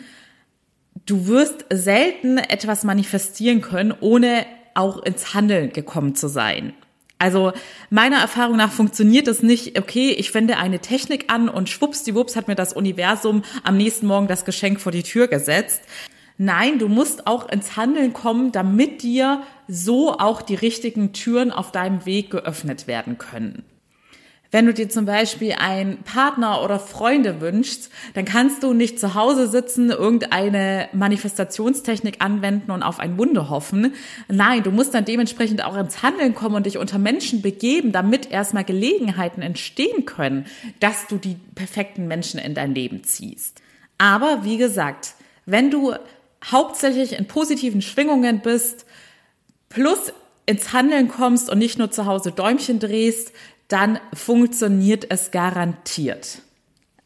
du 1.05 1.27
wirst 1.27 1.65
selten 1.71 2.37
etwas 2.37 2.83
manifestieren 2.83 3.61
können, 3.61 3.93
ohne 3.99 4.45
auch 4.73 5.03
ins 5.03 5.33
Handeln 5.33 5.71
gekommen 5.71 6.15
zu 6.15 6.27
sein. 6.27 6.73
Also 7.19 7.53
meiner 7.89 8.17
Erfahrung 8.17 8.57
nach 8.57 8.71
funktioniert 8.71 9.27
es 9.27 9.43
nicht, 9.43 9.79
okay, 9.79 10.11
ich 10.11 10.33
wende 10.33 10.57
eine 10.57 10.79
Technik 10.79 11.31
an 11.31 11.47
und 11.47 11.69
schwuppsdiwupps 11.69 12.35
hat 12.35 12.47
mir 12.49 12.55
das 12.55 12.73
Universum 12.73 13.43
am 13.63 13.77
nächsten 13.77 14.07
Morgen 14.07 14.27
das 14.27 14.43
Geschenk 14.43 14.81
vor 14.81 14.91
die 14.91 15.03
Tür 15.03 15.27
gesetzt. 15.27 15.83
Nein, 16.37 16.79
du 16.79 16.87
musst 16.87 17.27
auch 17.27 17.49
ins 17.49 17.77
Handeln 17.77 18.13
kommen, 18.13 18.51
damit 18.51 19.03
dir 19.03 19.43
so 19.67 20.17
auch 20.17 20.41
die 20.41 20.55
richtigen 20.55 21.13
Türen 21.13 21.51
auf 21.51 21.71
deinem 21.71 22.05
Weg 22.05 22.31
geöffnet 22.31 22.87
werden 22.87 23.17
können. 23.17 23.63
Wenn 24.53 24.67
du 24.67 24.73
dir 24.73 24.87
zum 24.87 25.05
Beispiel 25.05 25.53
einen 25.57 26.03
Partner 26.03 26.61
oder 26.63 26.79
Freunde 26.79 27.41
wünschst, 27.41 27.89
dann 28.13 28.23
kannst 28.23 28.61
du 28.61 28.73
nicht 28.73 28.99
zu 28.99 29.15
Hause 29.15 29.47
sitzen, 29.47 29.89
irgendeine 29.89 30.89
Manifestationstechnik 30.93 32.17
anwenden 32.19 32.69
und 32.69 32.83
auf 32.83 32.99
ein 32.99 33.17
Wunder 33.17 33.49
hoffen. 33.49 33.95
Nein, 34.27 34.61
du 34.61 34.69
musst 34.69 34.93
dann 34.93 35.05
dementsprechend 35.05 35.65
auch 35.65 35.75
ins 35.75 36.03
Handeln 36.03 36.35
kommen 36.35 36.53
und 36.53 36.67
dich 36.67 36.77
unter 36.77 36.99
Menschen 36.99 37.41
begeben, 37.41 37.91
damit 37.91 38.29
erstmal 38.29 38.63
Gelegenheiten 38.63 39.41
entstehen 39.41 40.05
können, 40.05 40.45
dass 40.79 41.07
du 41.07 41.17
die 41.17 41.37
perfekten 41.55 42.07
Menschen 42.07 42.39
in 42.39 42.53
dein 42.53 42.75
Leben 42.75 43.03
ziehst. 43.03 43.59
Aber 43.97 44.43
wie 44.43 44.57
gesagt, 44.57 45.15
wenn 45.47 45.71
du 45.71 45.95
hauptsächlich 46.51 47.13
in 47.13 47.27
positiven 47.27 47.81
Schwingungen 47.81 48.41
bist, 48.41 48.85
plus 49.69 50.13
ins 50.45 50.73
Handeln 50.73 51.07
kommst 51.07 51.49
und 51.49 51.59
nicht 51.59 51.77
nur 51.77 51.91
zu 51.91 52.05
Hause 52.05 52.31
Däumchen 52.31 52.79
drehst, 52.79 53.31
dann 53.67 53.99
funktioniert 54.13 55.07
es 55.09 55.31
garantiert. 55.31 56.39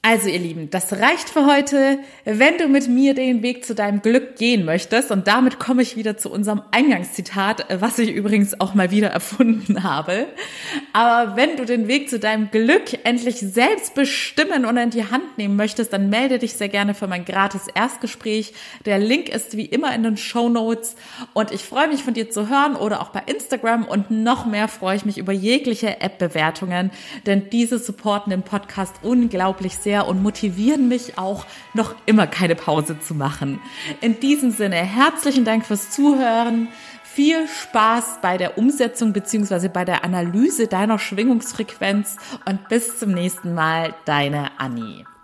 Also 0.10 0.30
ihr 0.30 0.40
Lieben, 0.40 0.70
das 0.70 0.94
reicht 0.94 1.28
für 1.28 1.46
heute. 1.46 2.00
Wenn 2.24 2.58
du 2.58 2.70
mit 2.70 2.88
mir 2.88 3.14
den 3.14 3.42
Weg 3.42 3.66
zu 3.66 3.76
deinem 3.76 4.02
Glück 4.02 4.38
gehen 4.38 4.64
möchtest, 4.64 5.12
und 5.12 5.28
damit 5.28 5.60
komme 5.60 5.82
ich 5.82 5.98
wieder 5.98 6.16
zu 6.16 6.32
unserem 6.32 6.62
Eingangszitat, 6.72 7.66
was 7.82 8.00
ich 8.00 8.12
übrigens 8.12 8.62
auch 8.62 8.74
mal 8.74 8.90
wieder 8.90 9.10
erfunden 9.18 9.84
habe. 9.84 10.28
Aber 10.94 11.36
wenn 11.36 11.58
du 11.58 11.66
den 11.66 11.90
Weg 11.90 12.10
zu 12.10 12.20
deinem 12.20 12.50
Glück 12.52 12.84
endlich 13.04 13.40
selbst 13.40 13.96
bestimmen 13.96 14.64
und 14.64 14.78
in 14.78 14.92
die 14.92 15.12
Hand 15.12 15.38
nehmen 15.38 15.58
möchtest, 15.58 15.92
dann 15.92 16.10
melde 16.10 16.40
dich 16.40 16.54
sehr 16.54 16.70
gerne 16.70 16.94
für 16.94 17.08
mein 17.08 17.26
gratis 17.26 17.64
Erstgespräch. 17.76 18.54
Der 18.86 19.00
Link 19.00 19.28
ist 19.28 19.58
wie 19.58 19.66
immer 19.66 19.94
in 19.94 20.04
den 20.04 20.16
Show 20.16 20.48
Notes 20.48 20.96
und 21.34 21.52
ich 21.52 21.64
freue 21.64 21.90
mich 21.90 22.04
von 22.04 22.14
dir 22.14 22.30
zu 22.30 22.48
hören 22.48 22.78
oder 22.78 23.02
auch 23.02 23.10
bei 23.10 23.24
Instagram 23.26 23.84
und 23.84 24.10
noch 24.10 24.46
mehr 24.46 24.70
freue 24.70 24.96
ich 24.96 25.04
mich 25.04 25.18
über 25.18 25.34
jegliche 25.34 26.00
App-Bewertungen, 26.00 26.92
denn 27.26 27.50
diese 27.50 27.78
supporten 27.78 28.30
den 28.30 28.44
Podcast 28.44 28.96
unglaublich 29.04 29.76
sehr 29.76 29.97
sehr 29.98 30.08
und 30.08 30.22
motivieren 30.22 30.88
mich 30.88 31.18
auch 31.18 31.46
noch 31.74 31.96
immer 32.06 32.28
keine 32.28 32.56
Pause 32.56 33.00
zu 33.00 33.16
machen. 33.16 33.60
In 34.02 34.20
diesem 34.20 34.52
Sinne, 34.52 34.76
herzlichen 34.76 35.44
Dank 35.44 35.66
fürs 35.66 35.90
Zuhören. 35.90 36.68
Viel 37.04 37.48
Spaß 37.48 38.20
bei 38.22 38.38
der 38.38 38.60
Umsetzung 38.60 39.12
bzw. 39.12 39.70
bei 39.70 39.86
der 39.86 40.04
Analyse 40.04 40.68
deiner 40.68 41.00
Schwingungsfrequenz 41.00 42.18
und 42.46 42.70
bis 42.70 43.00
zum 43.00 43.12
nächsten 43.12 43.56
Mal, 43.56 43.96
deine 44.06 44.52
Annie. 44.60 45.17